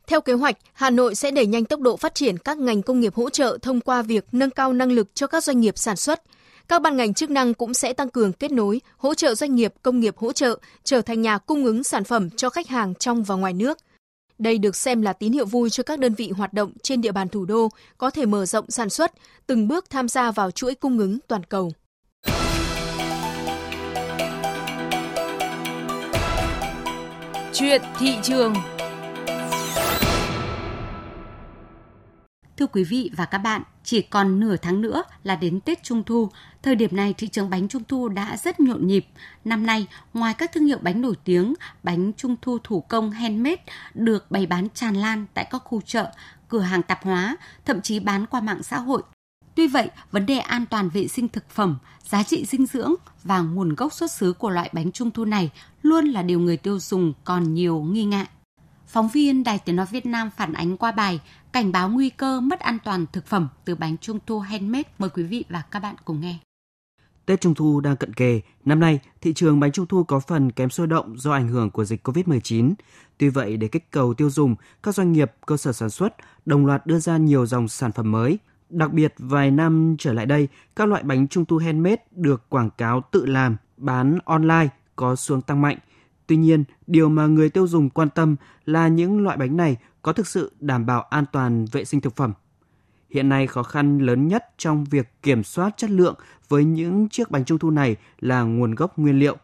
Theo 0.07 0.21
kế 0.21 0.33
hoạch, 0.33 0.57
Hà 0.73 0.91
Nội 0.91 1.15
sẽ 1.15 1.31
đẩy 1.31 1.47
nhanh 1.47 1.65
tốc 1.65 1.81
độ 1.81 1.97
phát 1.97 2.15
triển 2.15 2.39
các 2.39 2.59
ngành 2.59 2.83
công 2.83 3.01
nghiệp 3.01 3.15
hỗ 3.15 3.31
trợ 3.31 3.59
thông 3.63 3.81
qua 3.81 4.03
việc 4.03 4.25
nâng 4.33 4.51
cao 4.51 4.73
năng 4.73 4.93
lực 4.93 5.15
cho 5.15 5.27
các 5.27 5.45
doanh 5.45 5.61
nghiệp 5.61 5.79
sản 5.79 5.97
xuất. 5.97 6.23
Các 6.69 6.83
ban 6.83 6.97
ngành 6.97 7.15
chức 7.15 7.31
năng 7.31 7.55
cũng 7.55 7.75
sẽ 7.75 7.93
tăng 7.93 8.11
cường 8.11 8.33
kết 8.33 8.53
nối, 8.53 8.81
hỗ 8.97 9.15
trợ 9.15 9.35
doanh 9.35 9.55
nghiệp 9.55 9.75
công 9.83 10.01
nghiệp 10.01 10.17
hỗ 10.17 10.33
trợ 10.33 10.59
trở 10.85 11.03
thành 11.03 11.23
nhà 11.23 11.39
cung 11.39 11.65
ứng 11.65 11.85
sản 11.85 12.05
phẩm 12.05 12.31
cho 12.31 12.51
khách 12.51 12.69
hàng 12.69 12.95
trong 12.95 13.23
và 13.23 13.35
ngoài 13.35 13.53
nước. 13.53 13.79
Đây 14.38 14.59
được 14.59 14.76
xem 14.76 15.02
là 15.02 15.12
tín 15.12 15.33
hiệu 15.33 15.47
vui 15.47 15.71
cho 15.71 15.83
các 15.83 15.99
đơn 15.99 16.14
vị 16.14 16.31
hoạt 16.37 16.52
động 16.52 16.73
trên 16.83 17.00
địa 17.00 17.12
bàn 17.12 17.28
thủ 17.28 17.45
đô 17.45 17.69
có 17.99 18.11
thể 18.11 18.26
mở 18.26 18.47
rộng 18.47 18.71
sản 18.71 18.90
xuất, 18.90 19.12
từng 19.47 19.69
bước 19.69 19.90
tham 19.90 20.09
gia 20.09 20.31
vào 20.31 20.50
chuỗi 20.50 20.75
cung 20.75 20.99
ứng 20.99 21.19
toàn 21.28 21.45
cầu. 21.45 21.73
Chuyện 27.52 27.83
thị 27.99 28.16
trường 28.23 28.55
Thưa 32.57 32.67
quý 32.67 32.85
vị 32.85 33.11
và 33.17 33.25
các 33.25 33.39
bạn, 33.39 33.63
chỉ 33.85 34.03
còn 34.03 34.41
nửa 34.41 34.57
tháng 34.57 34.81
nữa 34.81 35.03
là 35.25 35.37
đến 35.37 35.61
Tết 35.61 35.83
Trung 35.83 36.05
Thu. 36.05 36.29
Thời 36.63 36.75
điểm 36.75 36.97
này, 36.97 37.15
thị 37.19 37.29
trường 37.29 37.51
bánh 37.51 37.69
Trung 37.69 37.83
Thu 37.89 38.09
đã 38.09 38.37
rất 38.37 38.61
nhộn 38.61 38.87
nhịp. 38.87 39.07
Năm 39.45 39.67
nay, 39.67 39.87
ngoài 40.15 40.35
các 40.35 40.53
thương 40.53 40.67
hiệu 40.67 40.79
bánh 40.83 41.01
nổi 41.01 41.15
tiếng, 41.25 41.55
bánh 41.83 42.13
Trung 42.13 42.37
Thu 42.43 42.59
thủ 42.65 42.81
công 42.81 43.11
handmade 43.11 43.63
được 43.95 44.31
bày 44.31 44.47
bán 44.47 44.69
tràn 44.75 44.95
lan 44.95 45.27
tại 45.35 45.47
các 45.51 45.63
khu 45.65 45.81
chợ, 45.81 46.13
cửa 46.49 46.61
hàng 46.61 46.83
tạp 46.83 47.05
hóa, 47.05 47.37
thậm 47.65 47.81
chí 47.81 48.01
bán 48.01 48.27
qua 48.27 48.41
mạng 48.41 48.63
xã 48.63 48.79
hội. 48.79 49.03
Tuy 49.55 49.67
vậy, 49.67 49.91
vấn 50.11 50.27
đề 50.27 50.39
an 50.39 50.67
toàn 50.67 50.89
vệ 50.89 51.09
sinh 51.09 51.29
thực 51.29 51.51
phẩm, 51.51 51.79
giá 52.05 52.23
trị 52.23 52.45
dinh 52.45 52.67
dưỡng 52.67 52.95
và 53.25 53.41
nguồn 53.41 53.75
gốc 53.75 53.93
xuất 53.93 54.11
xứ 54.11 54.33
của 54.33 54.51
loại 54.51 54.71
bánh 54.73 54.93
trung 54.93 55.11
thu 55.11 55.25
này 55.25 55.51
luôn 55.83 56.07
là 56.07 56.23
điều 56.23 56.41
người 56.41 56.57
tiêu 56.57 56.79
dùng 56.79 57.13
còn 57.25 57.55
nhiều 57.55 57.83
nghi 57.83 58.05
ngại. 58.05 58.27
Phóng 58.87 59.09
viên 59.09 59.45
Đài 59.45 59.59
Tiếng 59.59 59.76
Nói 59.76 59.87
Việt 59.90 60.07
Nam 60.07 60.31
phản 60.37 60.52
ánh 60.52 60.76
qua 60.76 60.93
bài 60.93 61.21
Cảnh 61.52 61.73
báo 61.73 61.88
nguy 61.88 62.11
cơ 62.11 62.40
mất 62.40 62.61
an 62.61 62.78
toàn 62.85 63.07
thực 63.12 63.26
phẩm 63.26 63.49
từ 63.64 63.75
bánh 63.75 63.97
trung 63.99 64.19
thu 64.26 64.38
handmade. 64.38 64.90
Mời 64.99 65.11
quý 65.11 65.23
vị 65.23 65.45
và 65.49 65.62
các 65.71 65.81
bạn 65.81 65.95
cùng 66.05 66.21
nghe. 66.21 66.38
Tết 67.26 67.40
Trung 67.40 67.55
thu 67.55 67.81
đang 67.81 67.97
cận 67.97 68.14
kề, 68.14 68.40
năm 68.64 68.81
nay 68.81 69.00
thị 69.21 69.33
trường 69.35 69.61
bánh 69.61 69.73
trung 69.73 69.87
thu 69.87 70.05
có 70.05 70.21
phần 70.21 70.52
kém 70.52 70.71
sôi 70.71 70.87
động 70.87 71.19
do 71.19 71.33
ảnh 71.33 71.49
hưởng 71.49 71.71
của 71.71 71.85
dịch 71.85 72.09
Covid-19. 72.09 72.75
Tuy 73.19 73.28
vậy, 73.28 73.57
để 73.57 73.69
kích 73.69 73.90
cầu 73.90 74.14
tiêu 74.14 74.31
dùng, 74.31 74.55
các 74.83 74.95
doanh 74.95 75.12
nghiệp, 75.12 75.33
cơ 75.47 75.57
sở 75.57 75.73
sản 75.73 75.90
xuất 75.90 76.14
đồng 76.45 76.66
loạt 76.66 76.87
đưa 76.87 76.99
ra 76.99 77.16
nhiều 77.16 77.47
dòng 77.47 77.69
sản 77.69 77.93
phẩm 77.93 78.12
mới. 78.12 78.38
Đặc 78.71 78.93
biệt, 78.93 79.14
vài 79.19 79.50
năm 79.50 79.97
trở 79.99 80.12
lại 80.12 80.26
đây, 80.26 80.49
các 80.76 80.88
loại 80.88 81.02
bánh 81.02 81.28
trung 81.28 81.45
thu 81.45 81.59
handmade 81.59 82.02
được 82.11 82.49
quảng 82.49 82.71
cáo 82.71 83.02
tự 83.11 83.26
làm, 83.26 83.57
bán 83.76 84.19
online 84.25 84.69
có 84.97 85.16
xuống 85.16 85.43
tăng 85.43 85.61
mạnh. 85.61 85.78
Tuy 86.26 86.37
nhiên, 86.37 86.64
điều 86.87 87.09
mà 87.09 87.26
người 87.26 87.50
tiêu 87.50 87.66
dùng 87.66 87.90
quan 87.90 88.11
tâm 88.11 88.37
là 88.64 88.88
những 88.88 89.21
loại 89.25 89.37
bánh 89.37 89.56
này 89.56 89.76
có 90.02 90.12
thực 90.12 90.26
sự 90.26 90.52
đảm 90.61 90.87
bảo 90.87 91.02
an 91.02 91.25
toàn 91.33 91.64
vệ 91.73 91.85
sinh 91.85 92.00
thực 92.00 92.16
phẩm. 92.16 92.33
Hiện 93.11 93.28
nay 93.28 93.47
khó 93.47 93.62
khăn 93.62 93.99
lớn 93.99 94.28
nhất 94.28 94.45
trong 94.59 94.85
việc 94.85 95.23
kiểm 95.23 95.45
soát 95.45 95.76
chất 95.76 95.90
lượng 95.90 96.14
với 96.49 96.64
những 96.64 97.09
chiếc 97.09 97.30
bánh 97.30 97.45
trung 97.45 97.59
thu 97.59 97.71
này 97.71 97.97
là 98.21 98.42
nguồn 98.42 98.75
gốc 98.75 98.99
nguyên 98.99 99.18
liệu. 99.18 99.37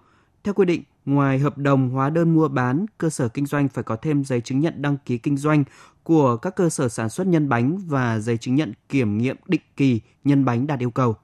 Theo 0.44 0.54
quy 0.54 0.64
định, 0.64 0.82
ngoài 1.04 1.38
hợp 1.38 1.58
đồng 1.58 1.90
hóa 1.90 2.10
đơn 2.10 2.34
mua 2.34 2.48
bán, 2.48 2.86
cơ 2.98 3.10
sở 3.10 3.28
kinh 3.28 3.46
doanh 3.46 3.68
phải 3.68 3.84
có 3.84 3.96
thêm 3.96 4.24
giấy 4.24 4.40
chứng 4.40 4.60
nhận 4.60 4.82
đăng 4.82 4.96
ký 5.04 5.18
kinh 5.18 5.36
doanh 5.36 5.64
của 6.02 6.36
các 6.36 6.56
cơ 6.56 6.68
sở 6.68 6.88
sản 6.88 7.08
xuất 7.08 7.26
nhân 7.26 7.48
bánh 7.48 7.78
và 7.86 8.18
giấy 8.18 8.38
chứng 8.38 8.54
nhận 8.54 8.72
kiểm 8.88 9.18
nghiệm 9.18 9.36
định 9.46 9.60
kỳ 9.76 10.00
nhân 10.24 10.44
bánh 10.44 10.66
đạt 10.66 10.78
yêu 10.78 10.90
cầu. 10.90 11.16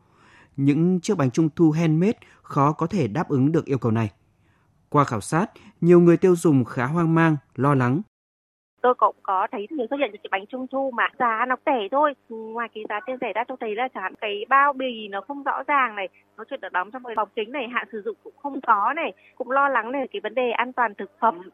Những 0.56 1.00
chiếc 1.00 1.16
bánh 1.16 1.30
trung 1.30 1.48
thu 1.56 1.70
handmade 1.70 2.18
khó 2.42 2.72
có 2.72 2.86
thể 2.86 3.08
đáp 3.08 3.28
ứng 3.28 3.52
được 3.52 3.64
yêu 3.64 3.78
cầu 3.78 3.92
này. 3.92 4.10
Qua 4.90 5.04
khảo 5.04 5.20
sát, 5.20 5.46
nhiều 5.80 6.00
người 6.00 6.16
tiêu 6.16 6.36
dùng 6.36 6.64
khá 6.64 6.86
hoang 6.86 7.14
mang, 7.14 7.36
lo 7.54 7.74
lắng. 7.74 8.00
Tôi 8.82 8.94
cũng 8.94 9.16
có 9.22 9.46
thấy 9.52 9.66
người 9.70 9.86
xuất 9.90 9.96
hiện 10.00 10.10
những 10.12 10.20
cái 10.22 10.28
bánh 10.30 10.46
trung 10.46 10.66
thu 10.72 10.90
mà 10.90 11.08
giá 11.18 11.46
nó 11.48 11.56
rẻ 11.66 11.88
thôi. 11.90 12.14
Ngoài 12.28 12.68
cái 12.74 12.84
giá 12.88 13.00
trên 13.06 13.18
rẻ 13.20 13.32
ra 13.34 13.44
tôi 13.48 13.56
thấy 13.60 13.74
là 13.74 13.88
chẳng 13.94 14.14
cái 14.20 14.44
bao 14.48 14.72
bì 14.72 15.08
nó 15.08 15.20
không 15.20 15.42
rõ 15.42 15.62
ràng 15.66 15.94
này. 15.94 16.08
Nó 16.36 16.44
chuyện 16.50 16.60
được 16.60 16.72
đóng 16.72 16.90
trong 16.90 17.04
cái 17.04 17.14
bọc 17.16 17.28
kính 17.36 17.52
này 17.52 17.68
hạn 17.68 17.88
sử 17.92 18.02
dụng 18.04 18.16
cũng 18.24 18.32
không 18.42 18.60
có 18.66 18.92
này. 18.96 19.12
Cũng 19.38 19.50
lo 19.50 19.68
lắng 19.68 19.92
này 19.92 20.08
cái 20.12 20.20
vấn 20.20 20.34
đề 20.34 20.50
an 20.50 20.72
toàn 20.72 20.94
thực 20.94 21.10
phẩm. 21.20 21.50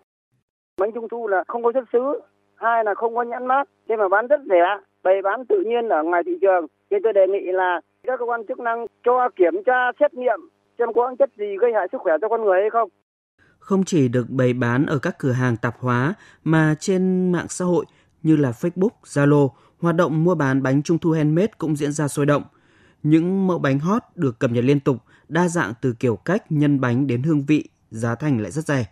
Bánh 0.81 0.93
trung 0.93 1.09
thu 1.09 1.29
là 1.29 1.45
không 1.47 1.65
có 1.65 1.73
xuất 1.75 1.85
xứ 1.93 2.21
hai 2.55 2.85
là 2.85 2.95
không 2.95 3.15
có 3.15 3.23
nhãn 3.23 3.47
mát. 3.47 3.69
Thế 3.89 3.97
mà 3.97 4.09
bán 4.09 4.27
rất 4.27 4.41
rẻ 4.51 4.77
bày 5.03 5.23
bán 5.23 5.47
tự 5.47 5.63
nhiên 5.67 5.89
ở 5.89 6.03
ngoài 6.03 6.23
thị 6.27 6.39
trường. 6.41 6.67
Nên 6.91 7.03
tôi 7.03 7.13
đề 7.13 7.27
nghị 7.27 7.53
là 7.53 7.81
các 8.03 8.19
cơ 8.19 8.25
quan 8.25 8.47
chức 8.47 8.59
năng 8.59 8.87
cho 9.05 9.29
kiểm 9.37 9.63
tra 9.67 9.93
xét 10.01 10.15
nghiệm 10.15 10.41
xem 10.79 10.93
có 10.93 11.15
chất 11.19 11.31
gì 11.37 11.57
gây 11.61 11.73
hại 11.73 11.89
sức 11.93 12.01
khỏe 12.01 12.15
cho 12.21 12.29
con 12.29 12.45
người 12.45 12.61
hay 12.61 12.71
không 12.71 12.89
không 13.65 13.85
chỉ 13.85 14.09
được 14.09 14.31
bày 14.31 14.53
bán 14.53 14.87
ở 14.87 14.99
các 14.99 15.19
cửa 15.19 15.33
hàng 15.33 15.57
tạp 15.57 15.77
hóa 15.81 16.15
mà 16.45 16.75
trên 16.81 17.33
mạng 17.33 17.47
xã 17.49 17.65
hội 17.65 17.85
như 18.23 18.37
là 18.37 18.51
Facebook, 18.51 18.89
Zalo, 19.05 19.49
hoạt 19.81 19.97
động 19.97 20.25
mua 20.25 20.35
bán 20.35 20.63
bánh 20.63 20.83
trung 20.83 20.99
thu 20.99 21.11
handmade 21.11 21.53
cũng 21.59 21.77
diễn 21.77 21.93
ra 21.93 22.09
sôi 22.09 22.27
động. 22.27 22.43
Những 23.03 23.47
mẫu 23.47 23.59
bánh 23.59 23.79
hot 23.79 24.03
được 24.15 24.39
cập 24.39 24.51
nhật 24.51 24.65
liên 24.65 24.81
tục, 24.81 24.97
đa 25.29 25.49
dạng 25.49 25.73
từ 25.81 25.93
kiểu 25.93 26.17
cách, 26.17 26.53
nhân 26.53 26.81
bánh 26.81 27.07
đến 27.07 27.23
hương 27.23 27.43
vị, 27.43 27.69
giá 27.91 28.15
thành 28.15 28.41
lại 28.41 28.51
rất 28.51 28.67
rẻ. 28.67 28.87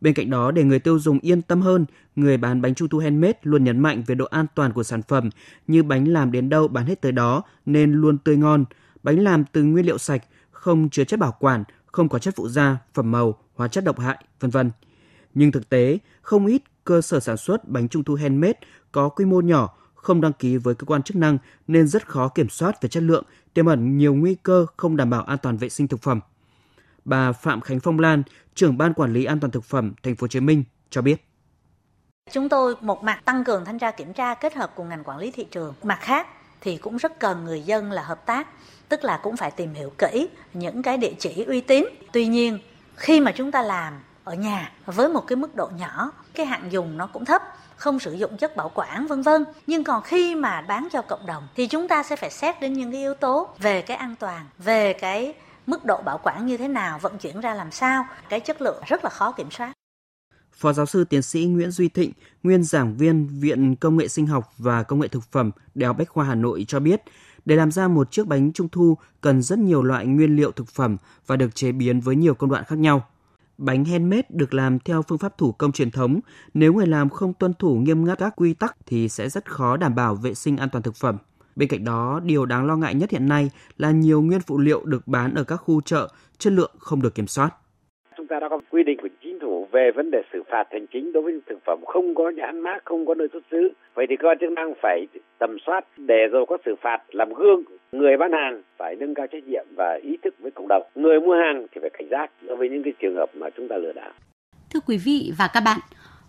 Bên 0.00 0.14
cạnh 0.14 0.30
đó, 0.30 0.50
để 0.50 0.64
người 0.64 0.78
tiêu 0.78 0.98
dùng 0.98 1.18
yên 1.18 1.42
tâm 1.42 1.60
hơn, 1.60 1.86
người 2.16 2.36
bán 2.36 2.62
bánh 2.62 2.74
trung 2.74 2.88
thu 2.88 2.98
handmade 2.98 3.38
luôn 3.42 3.64
nhấn 3.64 3.78
mạnh 3.78 4.02
về 4.06 4.14
độ 4.14 4.24
an 4.24 4.46
toàn 4.54 4.72
của 4.72 4.82
sản 4.82 5.02
phẩm, 5.02 5.30
như 5.66 5.82
bánh 5.82 6.08
làm 6.08 6.32
đến 6.32 6.48
đâu 6.48 6.68
bán 6.68 6.86
hết 6.86 7.00
tới 7.00 7.12
đó 7.12 7.42
nên 7.66 7.92
luôn 7.92 8.18
tươi 8.18 8.36
ngon. 8.36 8.64
Bánh 9.02 9.18
làm 9.18 9.44
từ 9.44 9.62
nguyên 9.62 9.86
liệu 9.86 9.98
sạch, 9.98 10.22
không 10.50 10.88
chứa 10.90 11.04
chất 11.04 11.20
bảo 11.20 11.36
quản, 11.40 11.64
không 11.86 12.08
có 12.08 12.18
chất 12.18 12.34
phụ 12.36 12.48
gia 12.48 12.78
phẩm 12.94 13.10
màu, 13.10 13.38
hóa 13.56 13.68
chất 13.68 13.84
độc 13.84 13.98
hại, 13.98 14.24
vân 14.40 14.50
vân. 14.50 14.70
Nhưng 15.34 15.52
thực 15.52 15.68
tế, 15.68 15.98
không 16.22 16.46
ít 16.46 16.62
cơ 16.84 17.00
sở 17.00 17.20
sản 17.20 17.36
xuất 17.36 17.68
bánh 17.68 17.88
trung 17.88 18.04
thu 18.04 18.14
handmade 18.14 18.58
có 18.92 19.08
quy 19.08 19.24
mô 19.24 19.40
nhỏ, 19.40 19.76
không 19.94 20.20
đăng 20.20 20.32
ký 20.32 20.56
với 20.56 20.74
cơ 20.74 20.84
quan 20.84 21.02
chức 21.02 21.16
năng 21.16 21.38
nên 21.66 21.88
rất 21.88 22.08
khó 22.08 22.28
kiểm 22.28 22.48
soát 22.48 22.82
về 22.82 22.88
chất 22.88 23.02
lượng, 23.02 23.24
tiềm 23.54 23.66
ẩn 23.66 23.98
nhiều 23.98 24.14
nguy 24.14 24.34
cơ 24.34 24.66
không 24.76 24.96
đảm 24.96 25.10
bảo 25.10 25.22
an 25.22 25.38
toàn 25.42 25.56
vệ 25.56 25.68
sinh 25.68 25.88
thực 25.88 26.02
phẩm. 26.02 26.20
Bà 27.04 27.32
Phạm 27.32 27.60
Khánh 27.60 27.80
Phong 27.80 28.00
Lan, 28.00 28.22
trưởng 28.54 28.78
ban 28.78 28.94
quản 28.94 29.12
lý 29.12 29.24
an 29.24 29.40
toàn 29.40 29.50
thực 29.50 29.64
phẩm 29.64 29.94
thành 30.02 30.16
phố 30.16 30.24
Hồ 30.24 30.28
Chí 30.28 30.40
Minh 30.40 30.64
cho 30.90 31.02
biết. 31.02 31.24
Chúng 32.32 32.48
tôi 32.48 32.74
một 32.80 33.04
mặt 33.04 33.24
tăng 33.24 33.44
cường 33.44 33.64
thanh 33.64 33.78
tra 33.78 33.90
kiểm 33.90 34.12
tra 34.12 34.34
kết 34.34 34.54
hợp 34.54 34.72
cùng 34.76 34.88
ngành 34.88 35.04
quản 35.04 35.18
lý 35.18 35.30
thị 35.30 35.46
trường, 35.50 35.74
mặt 35.82 35.98
khác 36.00 36.26
thì 36.60 36.76
cũng 36.76 36.96
rất 36.96 37.20
cần 37.20 37.44
người 37.44 37.62
dân 37.62 37.92
là 37.92 38.02
hợp 38.02 38.26
tác, 38.26 38.48
tức 38.88 39.04
là 39.04 39.20
cũng 39.22 39.36
phải 39.36 39.50
tìm 39.50 39.74
hiểu 39.74 39.92
kỹ 39.98 40.28
những 40.54 40.82
cái 40.82 40.98
địa 40.98 41.12
chỉ 41.18 41.44
uy 41.44 41.60
tín. 41.60 41.84
Tuy 42.12 42.26
nhiên, 42.26 42.58
khi 42.96 43.20
mà 43.20 43.32
chúng 43.32 43.52
ta 43.52 43.62
làm 43.62 43.94
ở 44.24 44.34
nhà 44.34 44.72
với 44.86 45.08
một 45.08 45.26
cái 45.26 45.36
mức 45.36 45.54
độ 45.54 45.70
nhỏ, 45.76 46.10
cái 46.34 46.46
hạn 46.46 46.68
dùng 46.70 46.96
nó 46.96 47.06
cũng 47.06 47.24
thấp, 47.24 47.42
không 47.76 47.98
sử 47.98 48.12
dụng 48.12 48.36
chất 48.36 48.56
bảo 48.56 48.70
quản 48.74 49.06
vân 49.06 49.22
vân. 49.22 49.44
Nhưng 49.66 49.84
còn 49.84 50.02
khi 50.02 50.34
mà 50.34 50.60
bán 50.62 50.88
cho 50.92 51.02
cộng 51.02 51.26
đồng 51.26 51.48
thì 51.54 51.66
chúng 51.66 51.88
ta 51.88 52.02
sẽ 52.02 52.16
phải 52.16 52.30
xét 52.30 52.60
đến 52.60 52.72
những 52.72 52.92
cái 52.92 53.00
yếu 53.00 53.14
tố 53.14 53.48
về 53.58 53.82
cái 53.82 53.96
an 53.96 54.14
toàn, 54.20 54.46
về 54.58 54.92
cái 54.92 55.34
mức 55.66 55.84
độ 55.84 56.02
bảo 56.02 56.20
quản 56.22 56.46
như 56.46 56.56
thế 56.56 56.68
nào, 56.68 56.98
vận 56.98 57.18
chuyển 57.18 57.40
ra 57.40 57.54
làm 57.54 57.70
sao, 57.70 58.06
cái 58.28 58.40
chất 58.40 58.62
lượng 58.62 58.82
rất 58.86 59.04
là 59.04 59.10
khó 59.10 59.32
kiểm 59.32 59.50
soát. 59.50 59.72
Phó 60.52 60.72
giáo 60.72 60.86
sư 60.86 61.04
tiến 61.04 61.22
sĩ 61.22 61.44
Nguyễn 61.44 61.70
Duy 61.70 61.88
Thịnh, 61.88 62.12
nguyên 62.42 62.64
giảng 62.64 62.96
viên 62.96 63.40
Viện 63.40 63.76
Công 63.76 63.96
nghệ 63.96 64.08
Sinh 64.08 64.26
học 64.26 64.52
và 64.58 64.82
Công 64.82 65.00
nghệ 65.00 65.08
Thực 65.08 65.24
phẩm, 65.32 65.50
Đại 65.74 65.86
học 65.86 65.98
Bách 65.98 66.08
khoa 66.08 66.24
Hà 66.24 66.34
Nội 66.34 66.64
cho 66.68 66.80
biết, 66.80 67.02
để 67.46 67.56
làm 67.56 67.70
ra 67.70 67.88
một 67.88 68.10
chiếc 68.10 68.26
bánh 68.26 68.52
trung 68.52 68.68
thu 68.68 68.96
cần 69.20 69.42
rất 69.42 69.58
nhiều 69.58 69.82
loại 69.82 70.06
nguyên 70.06 70.36
liệu 70.36 70.52
thực 70.52 70.68
phẩm 70.68 70.96
và 71.26 71.36
được 71.36 71.54
chế 71.54 71.72
biến 71.72 72.00
với 72.00 72.16
nhiều 72.16 72.34
công 72.34 72.50
đoạn 72.50 72.64
khác 72.64 72.78
nhau. 72.78 73.06
Bánh 73.58 73.84
handmade 73.84 74.28
được 74.28 74.54
làm 74.54 74.78
theo 74.78 75.02
phương 75.02 75.18
pháp 75.18 75.38
thủ 75.38 75.52
công 75.52 75.72
truyền 75.72 75.90
thống, 75.90 76.20
nếu 76.54 76.72
người 76.72 76.86
làm 76.86 77.08
không 77.08 77.34
tuân 77.34 77.54
thủ 77.54 77.74
nghiêm 77.74 78.04
ngặt 78.04 78.18
các 78.18 78.36
quy 78.36 78.54
tắc 78.54 78.76
thì 78.86 79.08
sẽ 79.08 79.28
rất 79.28 79.50
khó 79.50 79.76
đảm 79.76 79.94
bảo 79.94 80.14
vệ 80.14 80.34
sinh 80.34 80.56
an 80.56 80.68
toàn 80.70 80.82
thực 80.82 80.96
phẩm. 80.96 81.16
Bên 81.56 81.68
cạnh 81.68 81.84
đó, 81.84 82.20
điều 82.24 82.46
đáng 82.46 82.66
lo 82.66 82.76
ngại 82.76 82.94
nhất 82.94 83.10
hiện 83.10 83.28
nay 83.28 83.50
là 83.76 83.90
nhiều 83.90 84.22
nguyên 84.22 84.40
phụ 84.40 84.58
liệu 84.58 84.84
được 84.84 85.08
bán 85.08 85.34
ở 85.34 85.44
các 85.44 85.56
khu 85.56 85.80
chợ, 85.80 86.12
chất 86.38 86.52
lượng 86.52 86.74
không 86.78 87.02
được 87.02 87.14
kiểm 87.14 87.26
soát. 87.26 87.54
Chúng 88.26 88.36
ta 88.36 88.40
đã 88.40 88.48
có 88.48 88.60
quy 88.70 88.82
định 88.82 88.98
của 89.02 89.08
chính 89.22 89.38
phủ 89.40 89.68
về 89.72 89.90
vấn 89.94 90.10
đề 90.10 90.22
xử 90.32 90.42
phạt 90.50 90.64
hành 90.70 90.86
chính 90.86 91.12
đối 91.12 91.22
với 91.22 91.40
thực 91.48 91.58
phẩm 91.66 91.78
không 91.86 92.14
có 92.14 92.30
nhãn 92.30 92.60
mác, 92.60 92.84
không 92.84 93.06
có 93.06 93.14
nơi 93.14 93.28
xuất 93.32 93.42
xứ. 93.50 93.68
Vậy 93.94 94.06
thì 94.08 94.16
cơ 94.16 94.28
quan 94.28 94.38
chức 94.40 94.52
năng 94.52 94.72
phải 94.82 95.06
tầm 95.38 95.56
soát 95.66 95.84
để 95.96 96.26
rồi 96.32 96.44
có 96.48 96.58
xử 96.64 96.74
phạt 96.82 96.98
làm 97.10 97.32
gương. 97.34 97.62
Người 97.92 98.16
bán 98.16 98.32
hàng 98.32 98.62
phải 98.78 98.96
nâng 98.96 99.14
cao 99.14 99.26
trách 99.26 99.44
nhiệm 99.46 99.66
và 99.76 99.98
ý 100.02 100.16
thức 100.22 100.34
với 100.38 100.50
cộng 100.50 100.68
đồng. 100.68 100.82
Người 100.94 101.20
mua 101.20 101.34
hàng 101.34 101.66
thì 101.72 101.78
phải 101.80 101.90
cảnh 101.90 102.08
giác 102.10 102.30
đối 102.46 102.56
với 102.56 102.68
những 102.68 102.82
cái 102.82 102.92
trường 102.98 103.16
hợp 103.16 103.30
mà 103.34 103.50
chúng 103.50 103.68
ta 103.68 103.76
lừa 103.76 103.92
đảo. 103.92 104.12
Thưa 104.74 104.80
quý 104.86 104.98
vị 105.04 105.32
và 105.38 105.48
các 105.54 105.62
bạn, 105.64 105.78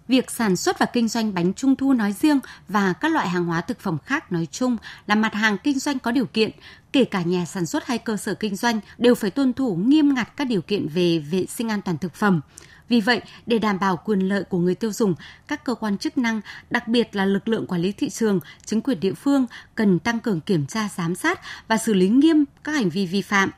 việc 0.08 0.32
sản 0.32 0.56
xuất 0.56 0.80
và 0.80 0.86
kinh 0.86 1.08
doanh 1.08 1.34
bánh 1.34 1.54
trung 1.54 1.76
thu 1.76 1.94
nói 1.94 2.14
riêng 2.14 2.40
và 2.68 2.94
các 2.94 3.12
loại 3.12 3.30
hàng 3.30 3.46
hóa 3.46 3.62
thực 3.62 3.80
phẩm 3.80 3.98
khác 4.06 4.32
nói 4.32 4.48
chung 4.52 4.78
là 5.08 5.16
mặt 5.16 5.34
hàng 5.34 5.58
kinh 5.58 5.80
doanh 5.80 6.00
có 6.00 6.12
điều 6.12 6.26
kiện, 6.26 6.52
kể 6.94 7.06
cả 7.06 7.22
nhà 7.22 7.46
sản 7.46 7.66
xuất 7.66 7.88
hay 7.88 7.98
cơ 7.98 8.18
sở 8.18 8.34
kinh 8.34 8.56
doanh 8.56 8.80
đều 8.98 9.16
phải 9.16 9.32
tuân 9.32 9.54
thủ 9.54 9.76
nghiêm 9.76 10.14
ngặt 10.14 10.38
các 10.38 10.46
điều 10.46 10.62
kiện 10.62 10.88
về 10.88 11.20
vệ 11.20 11.46
sinh 11.46 11.70
an 11.70 11.82
toàn 11.82 11.98
thực 11.98 12.14
phẩm. 12.14 12.42
Vì 12.90 13.02
vậy, 13.02 13.22
để 13.46 13.60
đảm 13.60 13.80
bảo 13.80 13.98
quyền 14.06 14.20
lợi 14.20 14.44
của 14.44 14.58
người 14.58 14.76
tiêu 14.76 14.92
dùng, 14.92 15.16
các 15.48 15.64
cơ 15.64 15.76
quan 15.76 15.98
chức 15.98 16.18
năng, 16.18 16.42
đặc 16.70 16.88
biệt 16.88 17.16
là 17.16 17.26
lực 17.26 17.48
lượng 17.48 17.68
quản 17.68 17.82
lý 17.82 17.92
thị 17.92 18.10
trường, 18.10 18.40
chính 18.66 18.82
quyền 18.82 19.00
địa 19.00 19.14
phương 19.14 19.46
cần 19.76 20.00
tăng 20.00 20.20
cường 20.20 20.42
kiểm 20.42 20.66
tra 20.66 20.90
giám 20.98 21.16
sát 21.16 21.42
và 21.68 21.78
xử 21.78 21.94
lý 21.94 22.10
nghiêm 22.10 22.46
các 22.64 22.72
hành 22.72 22.90
vi 22.90 23.06
vi 23.06 23.22
phạm. 23.22 23.52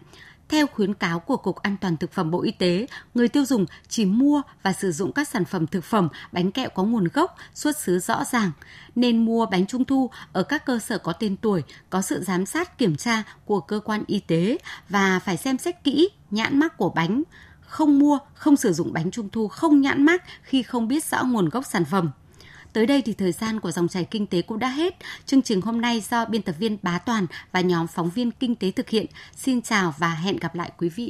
Theo 0.50 0.68
khuyến 0.68 0.94
cáo 0.94 1.20
của 1.20 1.38
Cục 1.38 1.56
An 1.56 1.78
toàn 1.82 1.98
Thực 1.98 2.12
phẩm 2.12 2.32
Bộ 2.32 2.42
Y 2.42 2.52
tế, 2.52 2.88
người 3.14 3.28
tiêu 3.28 3.46
dùng 3.46 3.66
chỉ 3.88 4.06
mua 4.06 4.42
và 4.64 4.74
sử 4.74 4.92
dụng 4.92 5.12
các 5.12 5.28
sản 5.28 5.46
phẩm 5.46 5.68
thực 5.68 5.84
phẩm, 5.84 6.10
bánh 6.32 6.52
kẹo 6.52 6.70
có 6.70 6.84
nguồn 6.84 7.08
gốc, 7.14 7.36
xuất 7.54 7.78
xứ 7.78 8.00
rõ 8.00 8.24
ràng. 8.32 8.52
Nên 8.96 9.26
mua 9.26 9.46
bánh 9.46 9.68
trung 9.68 9.86
thu 9.86 10.10
ở 10.34 10.44
các 10.44 10.66
cơ 10.66 10.80
sở 10.80 10.98
có 10.98 11.14
tên 11.14 11.36
tuổi, 11.38 11.64
có 11.90 12.02
sự 12.02 12.24
giám 12.24 12.46
sát 12.46 12.78
kiểm 12.78 12.96
tra 12.96 13.24
của 13.46 13.60
cơ 13.60 13.80
quan 13.80 14.04
y 14.08 14.20
tế 14.20 14.58
và 14.90 15.20
phải 15.20 15.38
xem 15.38 15.58
xét 15.58 15.84
kỹ 15.84 16.10
nhãn 16.32 16.60
mác 16.60 16.78
của 16.78 16.90
bánh, 16.90 17.24
không 17.62 18.00
mua, 18.00 18.20
không 18.34 18.56
sử 18.56 18.74
dụng 18.74 18.94
bánh 18.94 19.12
trung 19.12 19.30
thu 19.30 19.48
không 19.48 19.82
nhãn 19.82 20.06
mác 20.06 20.24
khi 20.44 20.64
không 20.64 20.88
biết 20.88 21.04
rõ 21.04 21.24
nguồn 21.24 21.50
gốc 21.50 21.66
sản 21.66 21.86
phẩm. 21.86 22.12
Tới 22.74 22.86
đây 22.86 23.02
thì 23.02 23.14
thời 23.14 23.32
gian 23.32 23.60
của 23.60 23.72
dòng 23.72 23.88
chảy 23.88 24.04
kinh 24.04 24.28
tế 24.28 24.42
cũng 24.42 24.60
đã 24.60 24.70
hết. 24.70 24.96
Chương 25.26 25.42
trình 25.42 25.62
hôm 25.62 25.82
nay 25.82 26.04
do 26.10 26.26
biên 26.26 26.42
tập 26.42 26.56
viên 26.60 26.78
Bá 26.82 26.98
Toàn 26.98 27.28
và 27.52 27.62
nhóm 27.62 27.88
phóng 27.88 28.10
viên 28.10 28.32
kinh 28.32 28.56
tế 28.56 28.72
thực 28.72 28.90
hiện. 28.90 29.06
Xin 29.36 29.62
chào 29.62 29.94
và 29.98 30.14
hẹn 30.14 30.38
gặp 30.38 30.56
lại 30.56 30.72
quý 30.78 30.90
vị. 30.90 31.08